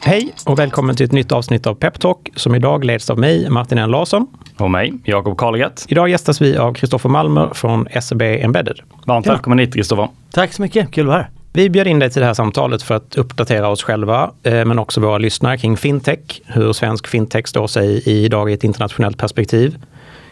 [0.00, 3.78] Hej och välkommen till ett nytt avsnitt av Peptalk som idag leds av mig, Martin
[3.78, 4.26] N Larsson.
[4.58, 5.70] Och mig, Jakob Karlgren.
[5.88, 8.80] Idag gästas vi av Kristoffer Malmer från SEB Embedded.
[9.06, 9.32] Varmt Ja.
[9.32, 10.08] välkommen hit Kristoffer.
[10.32, 11.30] Tack så mycket, kul att vara här.
[11.52, 14.78] Vi bjöd in dig till det här samtalet för att uppdatera oss själva, eh, men
[14.78, 19.78] också våra lyssnare kring fintech, hur svensk fintech står sig idag i ett internationellt perspektiv.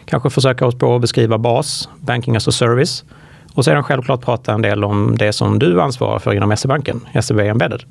[0.05, 3.03] Kanske försöka oss på att beskriva BAS, Banking as a Service.
[3.53, 7.39] Och sedan självklart prata en del om det som du ansvarar för inom SE-banken, SEB
[7.39, 7.83] Embedded.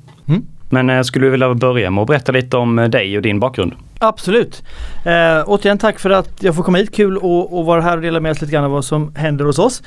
[0.69, 3.39] Men eh, skulle du vilja börja med att berätta lite om eh, dig och din
[3.39, 3.73] bakgrund?
[3.99, 4.63] Absolut.
[5.05, 6.95] Eh, återigen tack för att jag får komma hit.
[6.95, 9.45] Kul att, att vara här och dela med oss lite grann av vad som händer
[9.45, 9.83] hos oss.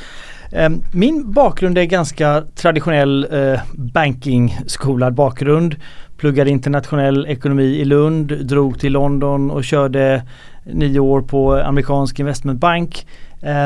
[0.53, 5.77] Ehm, min bakgrund är ganska traditionell eh, bakgrund.
[6.17, 10.23] Pluggade internationell ekonomi i Lund, drog till London och körde
[10.65, 13.07] nio år på amerikansk investmentbank.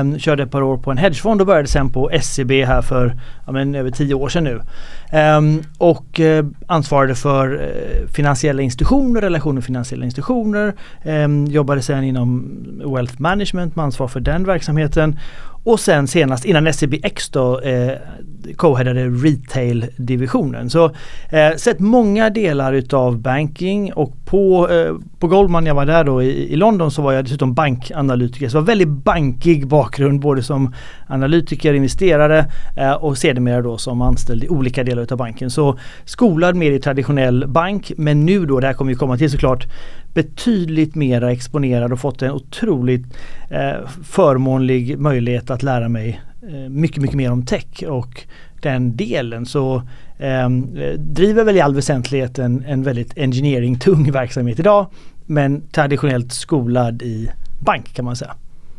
[0.01, 3.14] Um, körde ett par år på en hedgefond och började sen på SEB här för
[3.47, 4.61] ja, men, över tio år sedan nu.
[5.12, 10.75] Ehm, och eh, ansvarade för eh, finansiella institutioner, relationer med finansiella institutioner.
[11.03, 12.59] Ehm, jobbade sen inom
[12.95, 15.19] Wealth Management med ansvar för den verksamheten.
[15.67, 17.92] Och sen senast innan SEBX då eh,
[18.56, 20.70] co-headade retail-divisionen.
[20.70, 20.84] Så
[21.31, 26.05] eh, sett många delar utav banking och på, eh, på Goldman när jag var där
[26.05, 28.48] då i, i London så var jag dessutom bankanalytiker.
[28.48, 30.75] Så det var väldigt bankig bakgrund både som
[31.06, 35.51] analytiker, investerare eh, och sedermera då som anställd i olika delar utav banken.
[35.51, 39.30] Så skolad mer i traditionell bank men nu då, det här kommer vi komma till
[39.30, 39.67] såklart,
[40.17, 43.05] betydligt mera exponerad och fått en otroligt
[43.50, 48.27] eh, förmånlig möjlighet att lära mig eh, mycket, mycket mer om tech och
[48.62, 49.47] den delen.
[49.47, 49.83] Så
[50.19, 50.50] eh,
[50.98, 54.86] driver väl i all väsentlighet en, en väldigt engineering-tung verksamhet idag
[55.27, 57.30] men traditionellt skolad i
[57.61, 58.34] bank kan man säga.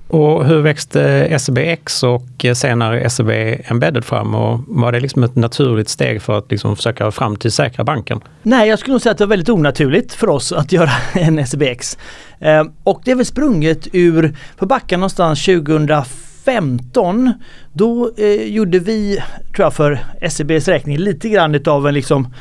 [0.08, 3.30] Och hur växte SEBX och senare SEB
[3.63, 4.36] Embedded fram?
[4.36, 8.22] Och var det liksom ett naturligt steg för att liksom försöka framtidssäkra banken?
[8.44, 11.47] Nej, jag skulle nog säga att det var väldigt onaturligt för oss att göra en
[11.47, 11.97] SEBX.
[12.40, 17.34] Ehm, och det är väl sprunget ur, på backen någonstans 2015,
[17.74, 19.24] då eh, gjorde vi,
[19.56, 22.34] tror jag för SEBs räkning, lite grann utav en liksom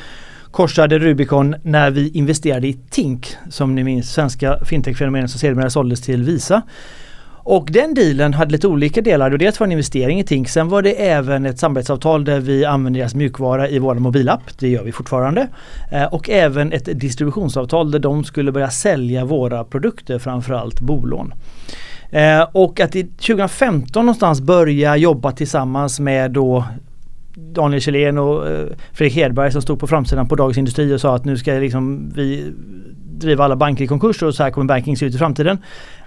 [0.51, 6.01] korsade Rubicon när vi investerade i Tink, som ni minns, svenska fintech-fenomenet som sedermera såldes
[6.01, 6.61] till Visa.
[7.49, 9.31] Och den dealen hade lite olika delar.
[9.31, 10.49] Och dels var det en investering i Tink.
[10.49, 14.41] Sen var det även ett samarbetsavtal där vi använder deras mjukvara i vår mobilapp.
[14.59, 15.47] Det gör vi fortfarande.
[15.91, 21.33] Eh, och även ett distributionsavtal där de skulle börja sälja våra produkter, framförallt bolån.
[22.09, 26.65] Eh, och att i 2015 någonstans börja jobba tillsammans med då
[27.35, 31.15] Daniel Kjellén och eh, Fredrik Hedberg som stod på framsidan på Dagens Industri och sa
[31.15, 32.53] att nu ska liksom vi
[33.19, 35.57] driva alla banker i konkurs och så här kommer banking se ut i framtiden.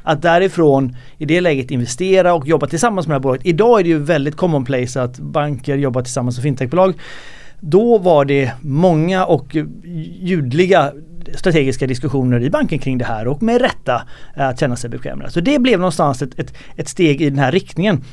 [0.02, 3.46] Att därifrån i det läget investera och jobba tillsammans med det här bolaget.
[3.46, 6.94] Idag är det ju väldigt commonplace att banker jobbar tillsammans med fintechbolag.
[7.60, 9.56] Då var det många och
[10.20, 10.92] ljudliga
[11.34, 14.02] strategiska diskussioner i banken kring det här och med rätta
[14.36, 15.30] eh, att känna sig bekvämare.
[15.30, 18.04] Så det blev någonstans ett, ett, ett steg i den här riktningen.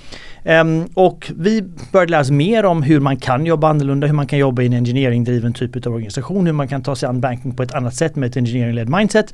[0.44, 4.28] Um, och vi började lära oss mer om hur man kan jobba annorlunda, hur man
[4.28, 7.56] kan jobba i en engineering-driven typ av organisation, hur man kan ta sig an banking
[7.56, 9.34] på ett annat sätt med ett engineering-led mindset.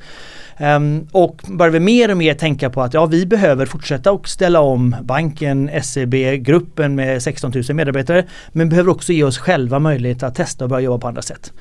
[0.60, 4.60] Um, och började mer och mer tänka på att ja, vi behöver fortsätta och ställa
[4.60, 10.36] om banken, SEB-gruppen med 16 000 medarbetare, men behöver också ge oss själva möjlighet att
[10.36, 11.54] testa och börja jobba på andra sätt.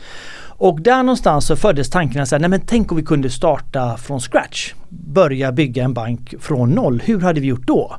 [0.63, 3.97] Och där någonstans så föddes tanken att säga, nej men tänk om vi kunde starta
[3.97, 4.75] från scratch.
[4.93, 7.03] Börja bygga en bank från noll.
[7.05, 7.97] Hur hade vi gjort då?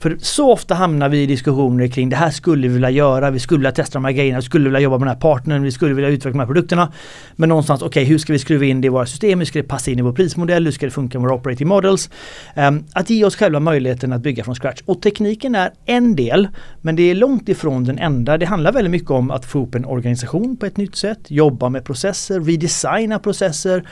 [0.00, 3.38] För så ofta hamnar vi i diskussioner kring det här skulle vi vilja göra, vi
[3.38, 5.72] skulle vilja testa de här grejerna, vi skulle vilja jobba med den här partnern, vi
[5.72, 6.92] skulle vilja utveckla de här produkterna.
[7.36, 9.58] Men någonstans, okej okay, hur ska vi skruva in det i våra system, hur ska
[9.58, 12.10] det passa in i vår prismodell, hur ska det funka med våra operating models?
[12.56, 14.82] Um, att ge oss själva möjligheten att bygga från scratch.
[14.84, 16.48] Och tekniken är en del,
[16.80, 18.38] men det är långt ifrån den enda.
[18.38, 21.68] Det handlar väldigt mycket om att få upp en organisation på ett nytt sätt, jobba
[21.68, 23.88] med processer, redesigna processer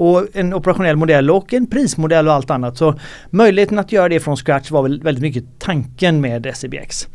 [0.00, 2.76] och en operationell modell och en prismodell och allt annat.
[2.76, 2.94] Så
[3.30, 7.08] möjligheten att göra det från scratch var väl väldigt mycket tanken med SEBX.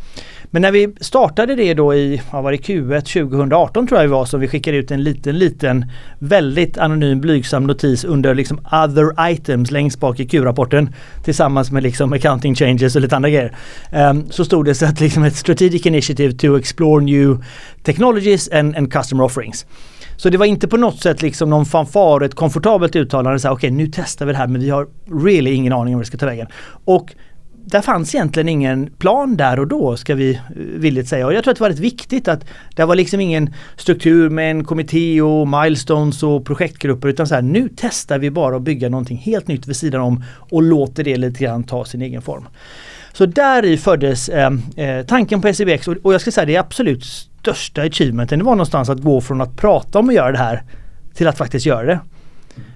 [0.43, 4.13] Men när vi startade det då i, vad var det, Q1 2018 tror jag det
[4.13, 5.85] var, så vi skickade ut en liten, liten,
[6.19, 10.89] väldigt anonym blygsam notis under liksom other items längst bak i Q-rapporten
[11.23, 13.55] tillsammans med liksom accounting changes och lite andra grejer.
[13.93, 17.43] Um, så stod det så att liksom ett strategic initiative to explore new
[17.83, 19.65] technologies and, and customer offerings.
[20.17, 23.39] Så det var inte på något sätt liksom någon fanfar, ett komfortabelt uttalande.
[23.39, 24.87] Okej, okay, nu testar vi det här men vi har
[25.25, 26.47] really ingen aning om hur det ska ta vägen.
[26.85, 27.15] Och
[27.65, 31.25] där fanns egentligen ingen plan där och då ska vi eh, villigt säga.
[31.25, 32.45] Och jag tror att det var rätt viktigt att
[32.75, 37.41] det var liksom ingen struktur med en kommitté och milestones och projektgrupper utan så här
[37.41, 41.17] nu testar vi bara att bygga någonting helt nytt vid sidan om och låter det
[41.17, 42.47] lite grann ta sin egen form.
[43.13, 46.55] Så där i föddes eh, eh, tanken på SEBX och, och jag ska säga det
[46.55, 47.05] är absolut
[47.53, 48.39] största achievementen.
[48.39, 50.63] Det var någonstans att gå från att prata om att göra det här
[51.13, 51.99] till att faktiskt göra det.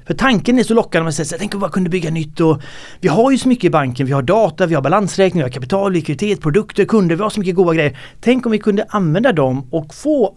[0.08, 2.62] För tanken är så lockande, man säger tänk om vi bara kunde bygga nytt och
[3.00, 5.50] vi har ju så mycket i banken, vi har data, vi har balansräkning, vi har
[5.50, 7.98] kapital, likviditet, produkter, kunder, vi har så mycket goda grejer.
[8.22, 10.36] Tänk om vi kunde använda dem och få,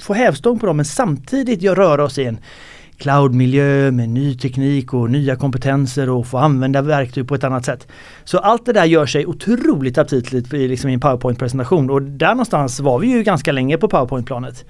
[0.00, 2.38] få hävstång på dem men samtidigt röra oss i en
[2.98, 7.88] cloudmiljö med ny teknik och nya kompetenser och få använda verktyg på ett annat sätt.
[8.24, 12.30] Så allt det där gör sig otroligt aptitligt i, liksom i en powerpoint-presentation och där
[12.30, 14.64] någonstans var vi ju ganska länge på powerpoint-planet.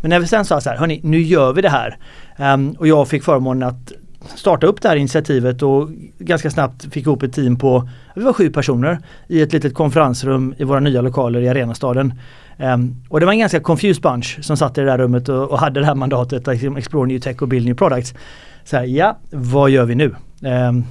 [0.00, 1.98] Men när vi sen sa så här, hörni, nu gör vi det här.
[2.38, 3.92] Um, och jag fick förmånen att
[4.34, 5.88] starta upp det här initiativet och
[6.18, 8.98] ganska snabbt fick ihop ett team på, vi var sju personer
[9.28, 12.14] i ett litet konferensrum i våra nya lokaler i Arenastaden.
[12.58, 15.50] Um, och det var en ganska confused bunch som satt i det där rummet och,
[15.50, 18.14] och hade det här mandatet att liksom explore new tech och build new products.
[18.64, 20.14] Så här, ja, vad gör vi nu?
[20.40, 20.84] Um,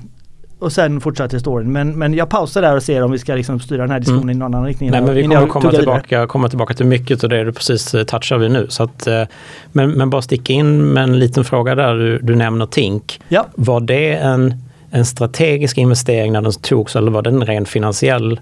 [0.63, 1.71] och sen fortsatte storyn.
[1.71, 4.23] Men, men jag pausar där och ser om vi ska liksom styra den här diskussionen
[4.23, 4.37] mm.
[4.37, 4.91] i någon annan riktning.
[4.91, 8.03] Nej, men vi kommer komma tillbaka, komma tillbaka till mycket av det du precis eh,
[8.03, 8.67] touchar vid nu.
[8.69, 9.23] Så att, eh,
[9.71, 13.21] men, men bara sticka in med en liten fråga där du, du nämner Tink.
[13.27, 13.45] Ja.
[13.55, 14.53] Var det en,
[14.91, 18.39] en strategisk investering när den togs eller var det en ren finansiell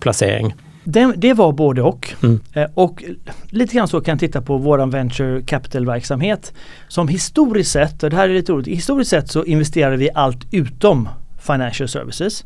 [0.00, 0.54] placering?
[0.84, 2.14] Det, det, var både och.
[2.22, 2.40] Mm.
[2.52, 3.04] Eh, och
[3.50, 6.52] lite grann så kan jag titta på våran venture capital-verksamhet.
[6.88, 10.46] Som historiskt sett, och det här är lite roligt, historiskt sett så investerade vi allt
[10.50, 11.08] utom
[11.46, 12.44] financial services.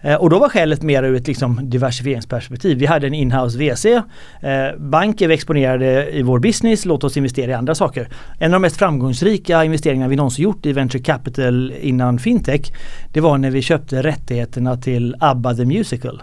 [0.00, 2.78] Eh, och då var skälet mer ur ett liksom diversifieringsperspektiv.
[2.78, 3.86] Vi hade en inhouse VC.
[3.86, 8.08] Eh, vi exponerade i vår business, låt oss investera i andra saker.
[8.38, 12.72] En av de mest framgångsrika investeringarna vi någonsin gjort i venture capital innan fintech
[13.12, 16.22] det var när vi köpte rättigheterna till ABBA the Musical.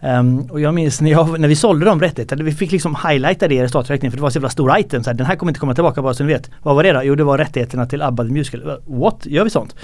[0.00, 3.48] Um, och jag minns när, jag, när vi sålde de rättigheterna, vi fick liksom highlighta
[3.48, 5.04] det i resultaträkningen för det var så jävla stor item.
[5.04, 6.50] Så här, den här kommer inte komma tillbaka bara så ni vet.
[6.62, 7.02] Vad var det då?
[7.04, 8.80] Jo det var rättigheterna till ABBA the Musical.
[8.86, 9.26] What?
[9.26, 9.74] Gör vi sånt?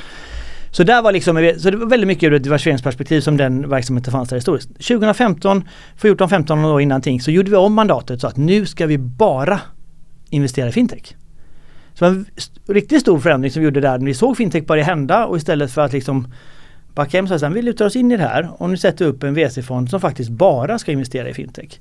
[0.73, 4.13] Så där var liksom, så det var väldigt mycket ur ett diversifieringsperspektiv som den verksamheten
[4.13, 4.69] fanns där historiskt.
[4.69, 5.65] 2015,
[6.01, 9.61] 14-15 år innan ting så gjorde vi om mandatet så att nu ska vi bara
[10.31, 11.17] investera i fintech.
[11.95, 12.27] Så det var en
[12.67, 15.73] riktigt stor förändring som vi gjorde där när vi såg fintech börja hända och istället
[15.73, 16.33] för att liksom
[16.95, 19.11] backa hem så att vi lutar oss in i det här och nu sätter vi
[19.11, 21.81] upp en VC-fond som faktiskt bara ska investera i fintech.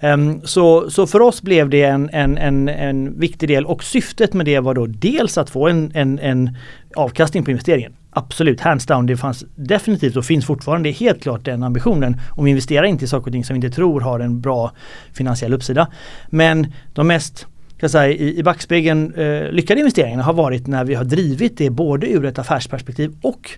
[0.00, 4.34] Um, så, så för oss blev det en, en, en, en viktig del och syftet
[4.34, 6.56] med det var då dels att få en, en, en
[6.96, 7.92] avkastning på investeringen.
[8.12, 12.20] Absolut, hands down, det fanns definitivt och finns fortfarande helt klart den ambitionen.
[12.30, 14.72] Om vi investerar inte i saker och ting som vi inte tror har en bra
[15.12, 15.88] finansiell uppsida.
[16.28, 17.46] Men de mest
[17.80, 21.70] kan säga, i, i backspegeln eh, lyckade investeringarna har varit när vi har drivit det
[21.70, 23.50] både ur ett affärsperspektiv och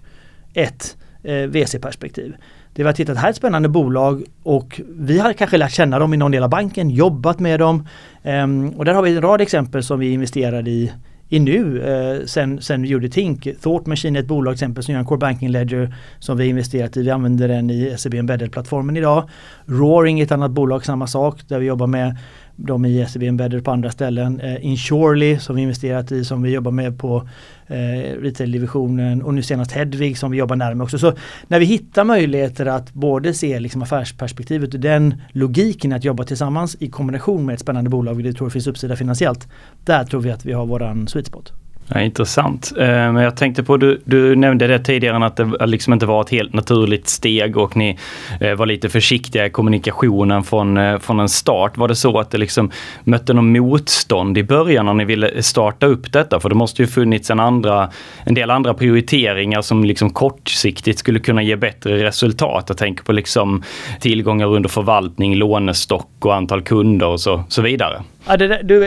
[0.55, 2.35] ett eh, VC-perspektiv.
[2.75, 5.73] Det var att titta, det här är ett spännande bolag och vi har kanske lärt
[5.73, 7.89] känna dem i någon del av banken, jobbat med dem.
[8.23, 8.47] Eh,
[8.77, 10.93] och där har vi en rad exempel som vi investerade i
[11.33, 13.49] i nu eh, sen, sen vi gjorde Tink.
[13.61, 16.97] Thought Machine är ett bolag exempel som gör en core banking ledger som vi investerat
[16.97, 17.03] i.
[17.03, 19.29] Vi använder den i SEB Embedded-plattformen idag.
[19.67, 22.17] Roaring är ett annat bolag, samma sak, där vi jobbar med
[22.57, 24.41] de i SEB Embedded på andra ställen.
[24.41, 27.29] Eh, Insurely som vi investerat i som vi jobbar med på
[27.67, 27.77] eh,
[28.21, 30.99] retail-divisionen och nu senast Hedvig som vi jobbar närmare också.
[30.99, 31.13] Så
[31.49, 36.77] när vi hittar möjligheter att både se liksom affärsperspektivet och den logiken att jobba tillsammans
[36.81, 39.49] i kombination med ett spännande bolag, det tror det finns uppsida finansiellt.
[39.85, 41.62] Där tror vi att vi har våran sweet spot.
[41.89, 42.73] Ja, intressant.
[42.79, 46.21] Eh, men jag tänkte på, du, du nämnde det tidigare att det liksom inte var
[46.21, 47.99] ett helt naturligt steg och ni
[48.41, 51.77] eh, var lite försiktiga i kommunikationen från, eh, från en start.
[51.77, 52.71] Var det så att det liksom
[53.05, 56.41] mötte någon motstånd i början när ni ville starta upp detta?
[56.41, 57.91] För det måste ju funnits en, andra,
[58.25, 62.65] en del andra prioriteringar som liksom kortsiktigt skulle kunna ge bättre resultat.
[62.69, 63.63] Jag tänker på liksom
[64.01, 68.03] tillgångar under förvaltning, lånestock och antal kunder och så, så vidare.
[68.27, 68.81] Ja, det, där, du,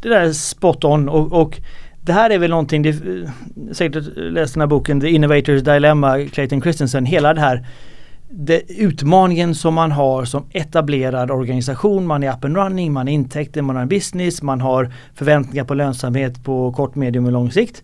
[0.00, 1.60] det där är spot on och, och
[2.04, 3.30] det här är väl någonting, det, eh,
[3.72, 7.66] säkert läst den här boken The Innovators Dilemma, Clayton Christensen, hela det här
[8.34, 13.14] det, utmaningen som man har som etablerad organisation, man är up and running, man har
[13.14, 17.50] intäkter, man har en business, man har förväntningar på lönsamhet på kort, medium och lång
[17.50, 17.82] sikt.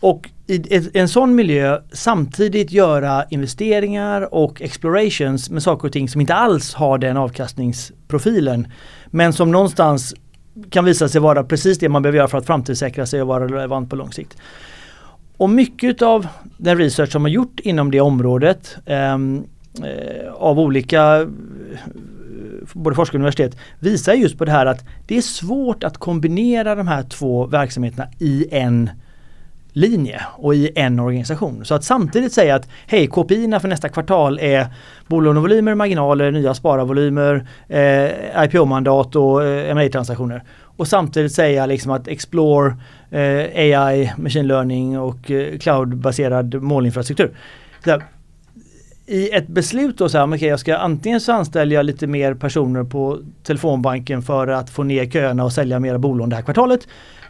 [0.00, 6.20] Och i en sån miljö samtidigt göra investeringar och explorations med saker och ting som
[6.20, 8.66] inte alls har den avkastningsprofilen.
[9.06, 10.14] Men som någonstans
[10.70, 13.44] kan visa sig vara precis det man behöver göra för att framtidssäkra sig och vara
[13.44, 14.36] relevant på lång sikt.
[15.36, 19.44] Och mycket av den research som har gjort inom det området ehm,
[19.82, 21.26] eh, av olika
[22.72, 26.74] både forskare och universitet visar just på det här att det är svårt att kombinera
[26.74, 28.90] de här två verksamheterna i en
[29.72, 31.64] linje och i en organisation.
[31.64, 34.66] Så att samtidigt säga att hej, KPI för nästa kvartal är
[35.06, 40.42] bolånevolymer, marginaler, nya spararvolymer, eh, IPO-mandat och eh, ma transaktioner
[40.76, 42.76] Och samtidigt säga liksom att Explore,
[43.10, 47.30] eh, AI, machine learning och eh, cloudbaserad målinfrastruktur.
[47.84, 48.00] Så
[49.06, 52.34] i ett beslut då så här, okay, jag ska antingen så anställer jag lite mer
[52.34, 56.88] personer på telefonbanken för att få ner köerna och sälja mera bolån det här kvartalet.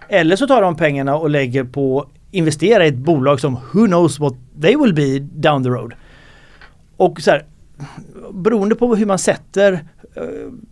[0.09, 4.19] Eller så tar de pengarna och lägger på investera i ett bolag som who knows
[4.19, 5.95] what they will be down the road.
[6.97, 7.45] Och så här,
[8.33, 9.73] beroende på hur man sätter
[10.15, 10.23] eh,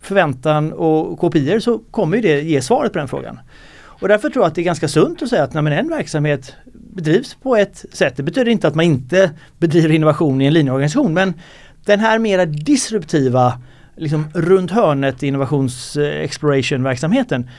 [0.01, 3.39] förväntan och kopior så kommer det ge svaret på den frågan.
[4.01, 6.55] Och därför tror jag att det är ganska sunt att säga att när en verksamhet
[6.73, 11.13] bedrivs på ett sätt, det betyder inte att man inte bedriver innovation i en linjeorganisation
[11.13, 11.33] men
[11.85, 13.61] den här mera disruptiva
[13.95, 17.49] liksom runt hörnet innovations eh, exploration verksamheten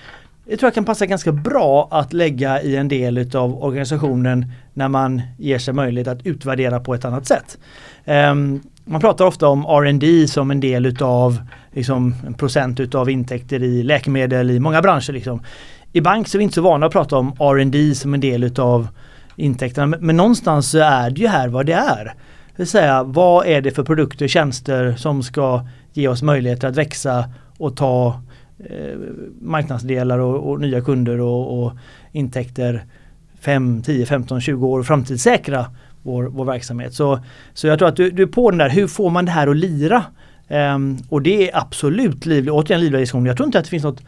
[0.45, 4.89] det tror jag kan passa ganska bra att lägga i en del utav organisationen när
[4.89, 7.59] man ger sig möjlighet att utvärdera på ett annat sätt.
[8.05, 13.63] Um, man pratar ofta om R&D som en del utav liksom, en procent utav intäkter
[13.63, 15.13] i läkemedel i många branscher.
[15.13, 15.43] Liksom.
[15.93, 18.45] I bank så är vi inte så vana att prata om R&D som en del
[18.45, 18.89] utav
[19.37, 22.05] intäkterna men, men någonstans så är det ju här vad det är.
[22.05, 26.69] Det vill säga vad är det för produkter och tjänster som ska ge oss möjligheter
[26.69, 27.25] att växa
[27.59, 28.21] och ta
[28.71, 28.99] eh,
[29.41, 31.73] marknadsdelar och, och, nya kunder och, och
[32.13, 32.85] intäkter
[33.41, 35.67] 5, 10, 15, 20 år och framtidssäkra
[36.03, 36.95] vår, vår verksamhet.
[36.95, 37.21] Så,
[37.55, 39.47] så jag tror att du, du är på den där, hur får man det här
[39.47, 40.05] att lira?
[40.49, 43.27] Um, och det är absolut livlig, återigen livliga diskussion.
[43.27, 44.03] Jag tror inte att det finns något,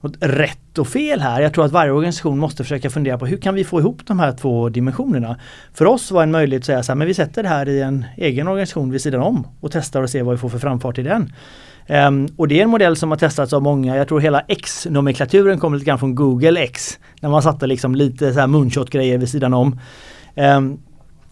[0.00, 1.40] något rätt och fel här.
[1.40, 4.18] Jag tror att varje organisation måste försöka fundera på hur kan vi få ihop de
[4.18, 5.38] här två dimensionerna.
[5.74, 7.80] För oss var en möjlighet att säga så här, men vi sätter det här i
[7.82, 10.98] en egen organisation vid sidan om och testar och ser vad vi får för framfart
[10.98, 11.32] i den.
[11.88, 13.96] Um, och det är en modell som har testats av många.
[13.96, 16.98] Jag tror hela X-nomenklaturen kommer lite grann från Google X.
[17.20, 19.80] När man satte liksom lite så här moonshot-grejer vid sidan om.
[20.34, 20.78] Um,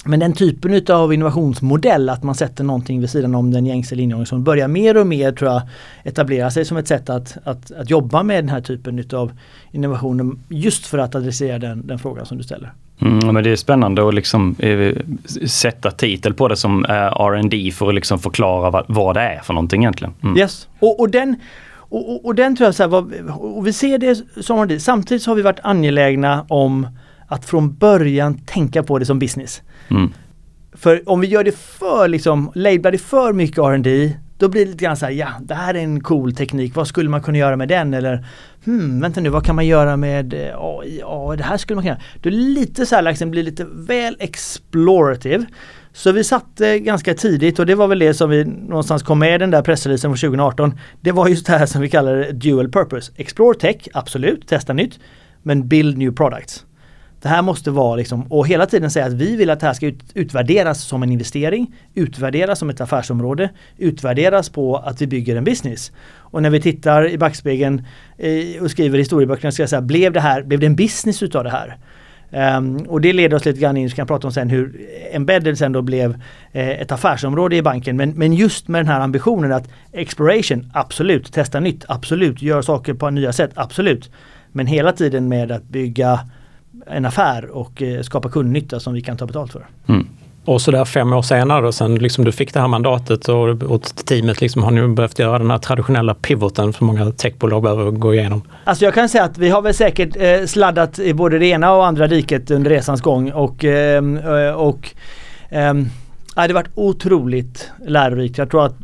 [0.05, 4.45] men den typen av innovationsmodell, att man sätter någonting vid sidan om den gängse linjeorganisationen,
[4.45, 5.63] börjar mer och mer tror jag
[6.05, 9.33] etablera sig som ett sätt att, att, att jobba med den här typen av
[9.73, 12.73] innovationer just för att adressera den, den frågan som du ställer.
[13.01, 14.97] Mm, men det är spännande att liksom, eh,
[15.47, 19.41] sätta titel på det som eh, R&D för att liksom förklara vad, vad, det är
[19.41, 20.15] för någonting egentligen.
[20.23, 20.37] Mm.
[20.37, 21.37] Yes, och, och den
[21.73, 24.81] och, och, och, den tror jag så här, vad, och vi ser det som R&D.
[24.81, 26.89] Samtidigt har vi varit angelägna om
[27.29, 29.63] att från början tänka på det som business.
[29.89, 30.13] Mm.
[30.73, 34.71] För om vi gör det för liksom, lablar det för mycket R&D då blir det
[34.71, 37.39] lite grann så här, ja det här är en cool teknik, vad skulle man kunna
[37.39, 37.95] göra med den?
[37.95, 38.27] Eller
[38.65, 40.99] hmm, vänta nu, vad kan man göra med eh, AI?
[41.01, 42.03] Ja, det här skulle man kunna göra.
[42.23, 45.47] Då är lite så här, liksom, blir lite väl explorative.
[45.93, 49.35] Så vi satte ganska tidigt och det var väl det som vi någonstans kom med
[49.35, 50.79] i den där pressreleasen från 2018.
[51.01, 53.13] Det var just det här som vi kallar dual purpose.
[53.17, 54.99] Explore tech, absolut, testa nytt.
[55.43, 56.65] Men build new products.
[57.23, 59.75] Det här måste vara liksom, och hela tiden säga att vi vill att det här
[59.75, 65.37] ska ut, utvärderas som en investering, utvärderas som ett affärsområde, utvärderas på att vi bygger
[65.37, 65.93] en business.
[66.17, 67.83] Och när vi tittar i backspegeln
[68.19, 71.45] eh, och skriver historieböckerna ska jag säga, blev det här, blev det en business utav
[71.45, 71.79] det här?
[72.33, 74.81] Um, och det leder oss lite grann in, vi kan prata om sen hur
[75.13, 76.23] Embedded sen då blev
[76.53, 77.97] eh, ett affärsområde i banken.
[77.97, 82.95] Men, men just med den här ambitionen att exploration, absolut, testa nytt, absolut, gör saker
[82.95, 84.11] på nya sätt, absolut.
[84.53, 86.21] Men hela tiden med att bygga
[86.87, 89.67] en affär och eh, skapa kundnytta som vi kan ta betalt för.
[89.89, 90.07] Mm.
[90.45, 93.49] Och så där fem år senare, och sen liksom du fick det här mandatet och,
[93.63, 97.91] och teamet liksom har nu behövt göra den här traditionella pivoten som många techbolag behöver
[97.91, 98.43] gå igenom.
[98.65, 101.73] Alltså jag kan säga att vi har väl säkert eh, sladdat i både det ena
[101.73, 104.05] och andra diket under resans gång och, eh,
[104.55, 104.95] och
[105.49, 105.75] eh,
[106.37, 108.39] Ja, det har varit otroligt lärorikt.
[108.39, 108.75] Jag tror att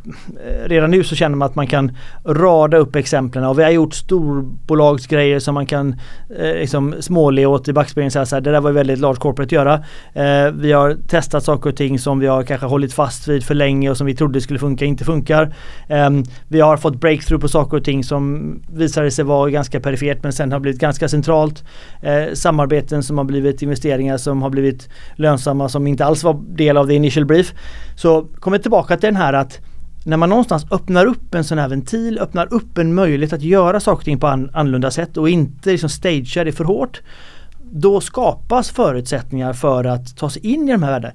[0.45, 1.91] eh, redan nu så känner man att man kan
[2.25, 5.95] rada upp exemplen och vi har gjort storbolagsgrejer som man kan
[6.39, 9.51] eh, liksom småle åt i backspegeln så här, det där var väldigt large corporate att
[9.51, 9.73] göra.
[10.13, 13.55] Eh, vi har testat saker och ting som vi har kanske hållit fast vid för
[13.55, 15.55] länge och som vi trodde skulle funka inte funkar.
[15.87, 16.09] Eh,
[16.47, 20.33] vi har fått breakthrough på saker och ting som visade sig vara ganska perifert men
[20.33, 21.63] sen har blivit ganska centralt.
[22.01, 26.77] Eh, samarbeten som har blivit investeringar som har blivit lönsamma som inte alls var del
[26.77, 27.53] av the initial break brief.
[27.95, 29.59] Så kommer tillbaka till den här att
[30.05, 33.79] när man någonstans öppnar upp en sån här ventil, öppnar upp en möjlighet att göra
[33.79, 37.01] saker och ting på an annorlunda sätt och inte liksom stagea det för hårt.
[37.71, 41.13] Då skapas förutsättningar för att ta sig in i de här världarna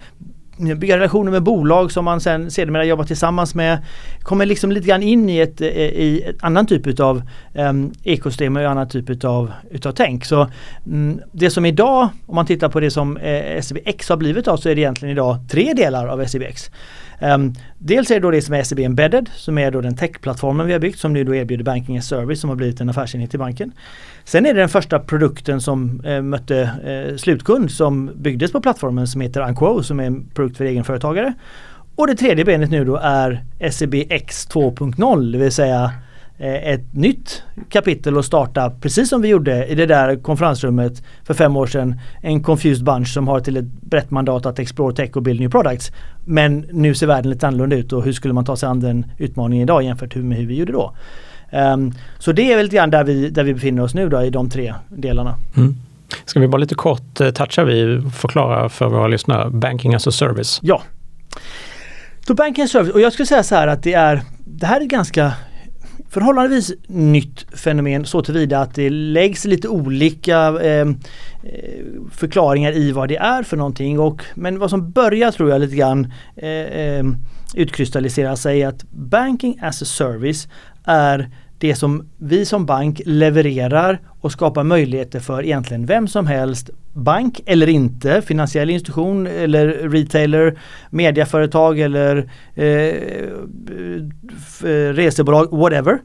[0.62, 3.78] bygga relationer med bolag som man sen sedermera jobbar tillsammans med.
[4.22, 7.22] Kommer liksom lite grann in i ett, eh, i ett annan typ utav
[7.54, 10.24] um, ekosystem och annan typ utav, utav tänk.
[10.24, 10.48] Så
[10.84, 14.56] um, det som idag, om man tittar på det som eh, SCBX har blivit av
[14.56, 16.70] så är det egentligen idag tre delar av SCBX.
[17.22, 20.66] Um, dels är det då det som är SEB Embedded som är då den techplattformen
[20.66, 23.34] vi har byggt som nu då erbjuder Banking as Service som har blivit en affärsenhet
[23.34, 23.72] i banken.
[24.24, 29.06] Sen är det den första produkten som eh, mötte eh, slutkund som byggdes på plattformen
[29.06, 31.34] som heter Unquo som är en produkt för egenföretagare.
[31.96, 35.92] Och det tredje benet nu då är SEB X 2.0 det vill säga
[36.38, 41.56] ett nytt kapitel och starta precis som vi gjorde i det där konferensrummet för fem
[41.56, 42.00] år sedan.
[42.20, 45.50] En confused bunch som har till ett brett mandat att explore tech och build new
[45.50, 45.92] products.
[46.24, 49.06] Men nu ser världen lite annorlunda ut och hur skulle man ta sig an den
[49.18, 50.94] utmaningen idag jämfört med hur vi gjorde då.
[51.52, 54.22] Um, så det är väl lite grann där vi, där vi befinner oss nu då
[54.22, 55.36] i de tre delarna.
[55.56, 55.76] Mm.
[56.24, 60.10] Ska vi bara lite kort eh, toucha vi förklara för våra lyssnare, Banking as a
[60.10, 60.60] service?
[60.62, 60.82] Ja.
[62.26, 64.66] Så Banking as a service, och jag skulle säga så här att det är det
[64.66, 65.32] här är ganska
[66.10, 70.88] förhållandevis nytt fenomen så tillvida att det läggs lite olika eh,
[71.42, 74.00] eh, förklaringar i vad det är för någonting.
[74.00, 77.04] Och, men vad som börjar tror jag lite grann eh, eh,
[77.54, 80.48] utkristallisera sig att banking as a service
[80.84, 81.30] är
[81.62, 87.40] det som vi som bank levererar och skapar möjligheter för egentligen vem som helst, bank
[87.46, 90.58] eller inte, finansiell institution eller retailer,
[90.90, 92.92] mediaföretag eller eh, eh
[94.92, 95.98] resebolag, whatever,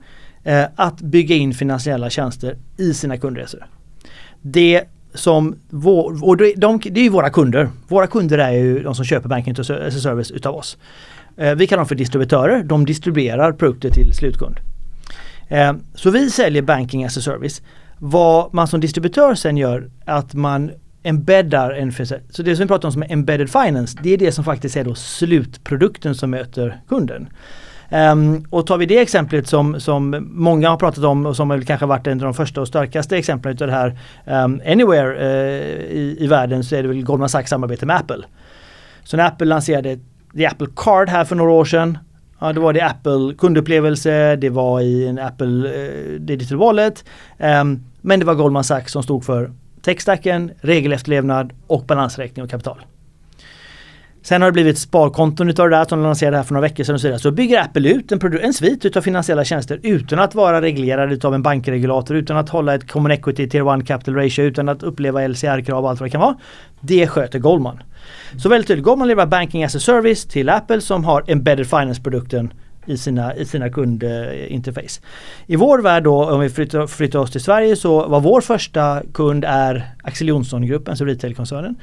[0.43, 3.65] eh, att bygga in finansiella tjänster i sina kundresor.
[4.41, 4.83] Det
[5.13, 7.69] som vår, och de, de, det är ju våra kunder.
[7.87, 10.77] Våra kunder är ju de som köper banking as a service utav oss.
[11.37, 12.63] Eh, vi kallar dem för distributörer.
[12.63, 14.59] De distribuerar produkter till slutkund.
[15.48, 17.62] Eh, så vi säljer banking as a service.
[18.00, 20.72] Vad man som distributör sen gör att man
[21.04, 21.92] embeddar en
[22.30, 24.77] Så det som vi pratar om som är embedded finance, det är det som faktiskt
[24.77, 27.30] är då slutprodukten som möter kunden.
[27.89, 31.66] Um, och tar vi det exemplet som, som många har pratat om och som väl
[31.66, 34.00] kanske varit en av de första och starkaste exemplen utav det här
[34.44, 38.24] um, Anywhere uh, i, i världen så är det väl Goldman Sachs samarbete med Apple.
[39.04, 40.00] Så när Apple lanserade
[40.38, 41.98] The Apple Card här för några år sedan
[42.39, 47.06] Ja, då var det Apple kundupplevelse, det var i en Apple eh, Digital Wallet.
[47.38, 49.51] Um, men det var Goldman Sachs som stod för
[49.82, 52.77] techstacken, regelefterlevnad och balansräkning och kapital.
[54.27, 56.96] Sen har det blivit sparkonton utav det där som lanserade här för några veckor sedan.
[56.96, 60.62] Och så, så bygger Apple ut en, en svit utav finansiella tjänster utan att vara
[60.62, 64.69] reglerad utav en bankregulator, utan att hålla ett common equity tier 1 capital ratio, utan
[64.69, 66.36] att uppleva LCR-krav och allt vad det kan vara.
[66.79, 67.79] Det sköter Goldman.
[68.43, 72.53] Så väldigt tydligt, Goldman levererar banking as a service till Apple som har embedded finance-produkten
[72.88, 75.01] i sina, i sina kundinterface.
[75.46, 79.01] I vår värld då, om vi flyttar, flyttar oss till Sverige, så var vår första
[79.14, 81.66] kund är Axel Jonsson-gruppen, alltså retailkoncernen.
[81.66, 81.79] Mm.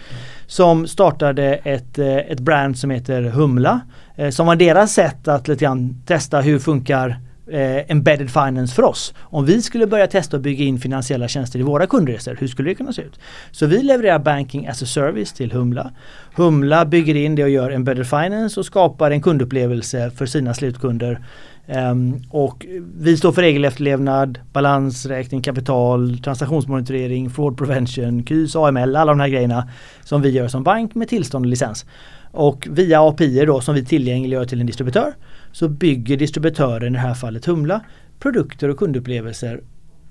[0.46, 3.80] Som startade ett, eh, ett brand som heter Humla.
[4.16, 8.82] Eh, som var deras sätt att lite grann testa hur funkar eh, embedded finance för
[8.82, 9.14] oss.
[9.18, 12.70] Om vi skulle börja testa att bygga in finansiella tjänster i våra kundresor, hur skulle
[12.70, 13.20] det kunna se ut?
[13.50, 15.90] Så vi levererar banking as a service till Humla.
[16.34, 21.20] Humla bygger in det och gör embedded finance och skapar en kundupplevelse för sina slutkunder.
[21.66, 29.20] Um, och vi står för regelefterlevnad, balansräkning, kapital, transaktionsmonitorering, fraud prevention, KYS, AML, alla de
[29.20, 29.68] här grejerna
[30.02, 31.86] som vi gör som bank med tillstånd och licens.
[32.34, 35.14] Och via API då som vi tillgängliggör till en distributör
[35.52, 37.80] så bygger distributören, i det här fallet Humla,
[38.18, 39.60] produkter och kundupplevelser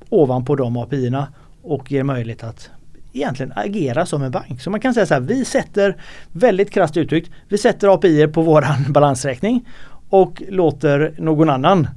[0.10, 1.28] ovanpå de API-erna
[1.62, 2.70] och ger möjlighet att
[3.14, 4.62] egentligen agera som en bank.
[4.62, 5.96] Så man kan säga så här, vi sätter,
[6.32, 9.70] väldigt krasst uttryckt, vi sätter API på våran balansräkning
[10.10, 11.88] och låter någon annan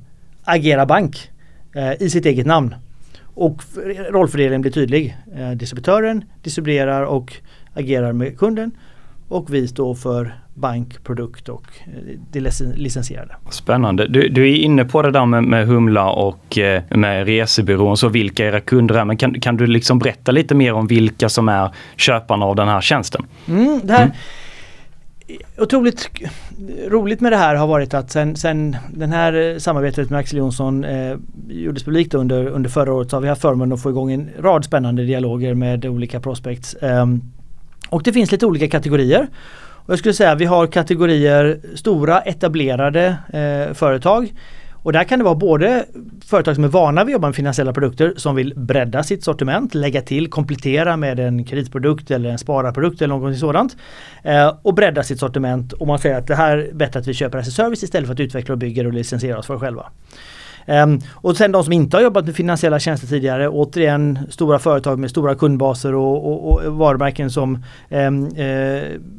[0.44, 1.30] agera bank
[1.74, 2.74] eh, i sitt eget namn.
[3.22, 3.62] Och
[4.10, 5.16] rollfördelningen blir tydlig.
[5.36, 7.32] Eh, distributören distribuerar och
[7.74, 8.70] agerar med kunden
[9.28, 12.40] och vi står för bank, produkt och eh, det
[12.76, 13.34] licensierade.
[13.50, 14.06] Spännande.
[14.08, 18.08] Du, du, är inne på det där med, med Humla och eh, med resebyrån, så
[18.08, 19.04] vilka era kunder är.
[19.04, 22.68] Men kan, kan du liksom berätta lite mer om vilka som är köparna av den
[22.68, 23.26] här tjänsten?
[23.48, 24.16] Mm, det här, mm.
[25.58, 26.10] Otroligt
[26.88, 30.38] roligt med det här har varit att sen, sen den här eh, samarbetet med Axel
[30.38, 31.16] Jonsson eh,
[31.48, 34.30] gjordes publikt under, under förra året så har vi haft förmånen att få igång en
[34.38, 36.76] rad spännande dialoger med olika prospects.
[36.80, 37.22] Um,
[37.88, 39.26] och det finns lite olika kategorier.
[39.86, 44.32] Och jag skulle säga att vi har kategorier stora etablerade eh, företag.
[44.86, 45.84] Och där kan det vara både
[46.26, 49.74] företag som är vana vid att jobba med finansiella produkter som vill bredda sitt sortiment,
[49.74, 53.76] lägga till, komplettera med en kreditprodukt eller en spararprodukt eller något sådant.
[54.22, 57.14] Eh, och bredda sitt sortiment och man säger att det här är bättre att vi
[57.14, 59.86] köper as service istället för att utveckla och bygga och licensiera oss för själva.
[60.66, 64.98] Um, och sen de som inte har jobbat med finansiella tjänster tidigare, återigen stora företag
[64.98, 67.54] med stora kundbaser och, och, och varumärken som
[67.90, 68.40] um, uh,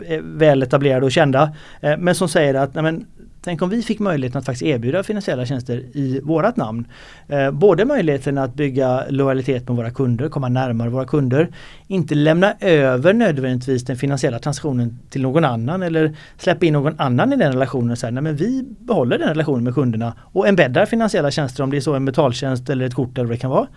[0.07, 1.43] är väl etablerade och kända.
[1.83, 3.05] Uh, men som säger att nej, men,
[3.41, 6.88] Tänk om vi fick möjligheten att faktiskt erbjuda finansiella tjänster i vårat namn.
[7.28, 11.50] Eh, både möjligheten att bygga lojalitet med våra kunder, komma närmare våra kunder.
[11.88, 17.34] Inte lämna över nödvändigtvis den finansiella transaktionen till någon annan eller släppa in någon annan
[17.34, 17.91] i den relationen.
[17.91, 21.69] Och säga, nej men vi behåller den relationen med kunderna och embeddar finansiella tjänster om
[21.69, 23.67] det är så en betaltjänst eller ett kort eller vad det kan vara.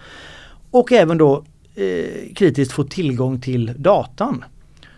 [0.70, 1.44] Och även då
[1.75, 4.44] eh, kritiskt få tillgång till datan.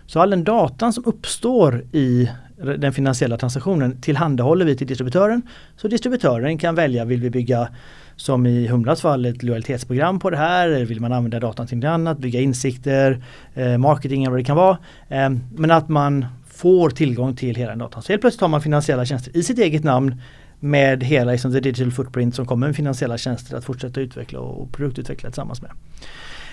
[0.07, 2.29] Så all den datan som uppstår i
[2.63, 5.43] den finansiella transaktionen tillhandahåller vi till distributören.
[5.77, 7.69] Så distributören kan välja, vill vi bygga
[8.17, 10.69] som i Humlas fall ett lojalitetsprogram på det här?
[10.69, 12.19] Eller vill man använda datan till något annat?
[12.19, 14.79] Bygga insikter, eh, marketing eller vad det kan vara.
[15.09, 18.03] Eh, men att man får tillgång till hela den datan.
[18.03, 20.21] Så helt plötsligt har man finansiella tjänster i sitt eget namn
[20.61, 24.73] med hela liksom, the digital footprint som kommer med finansiella tjänster att fortsätta utveckla och
[24.73, 25.71] produktutveckla tillsammans med.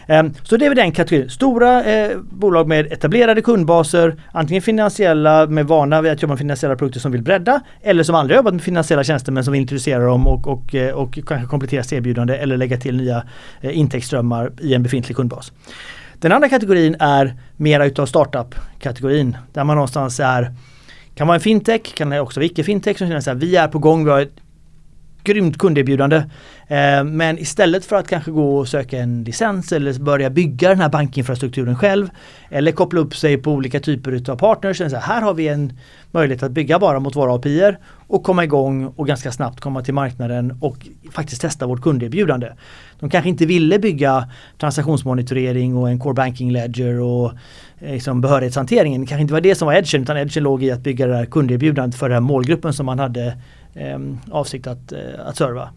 [0.10, 1.30] Ehm, så det är väl den kategorin.
[1.30, 6.76] Stora eh, bolag med etablerade kundbaser, antingen finansiella med vana vid att jobba med finansiella
[6.76, 10.06] produkter som vill bredda eller som aldrig jobbat med finansiella tjänster men som vill introducera
[10.06, 13.24] dem och, och, eh, och kanske komplettera sitt erbjudande eller lägga till nya
[13.62, 15.52] eh, intäktsströmmar i en befintlig kundbas.
[16.19, 20.54] Den andra kategorin är mera utav startup-kategorin där man någonstans är
[21.15, 24.06] kan vara en fintech, kan också vara icke-fintech som känner att vi är på gång,
[24.06, 24.36] vi har ett
[25.23, 26.17] grymt kunderbjudande.
[26.67, 30.79] Eh, men istället för att kanske gå och söka en licens eller börja bygga den
[30.79, 32.10] här bankinfrastrukturen själv
[32.49, 34.77] eller koppla upp sig på olika typer av partners.
[34.77, 35.73] Så här har vi en
[36.12, 37.75] möjlighet att bygga bara mot våra API
[38.08, 42.51] och komma igång och ganska snabbt komma till marknaden och faktiskt testa vårt kunderbjudande.
[42.99, 47.32] De kanske inte ville bygga transaktionsmonitorering och en core banking ledger och
[47.79, 49.01] eh, liksom behörighetshanteringen.
[49.01, 51.15] Det kanske inte var det som var edgen utan edgen låg i att bygga det
[51.15, 53.38] här kunderbjudandet för den här målgruppen som man hade
[53.73, 53.99] eh,
[54.32, 55.69] avsikt att, eh, att serva.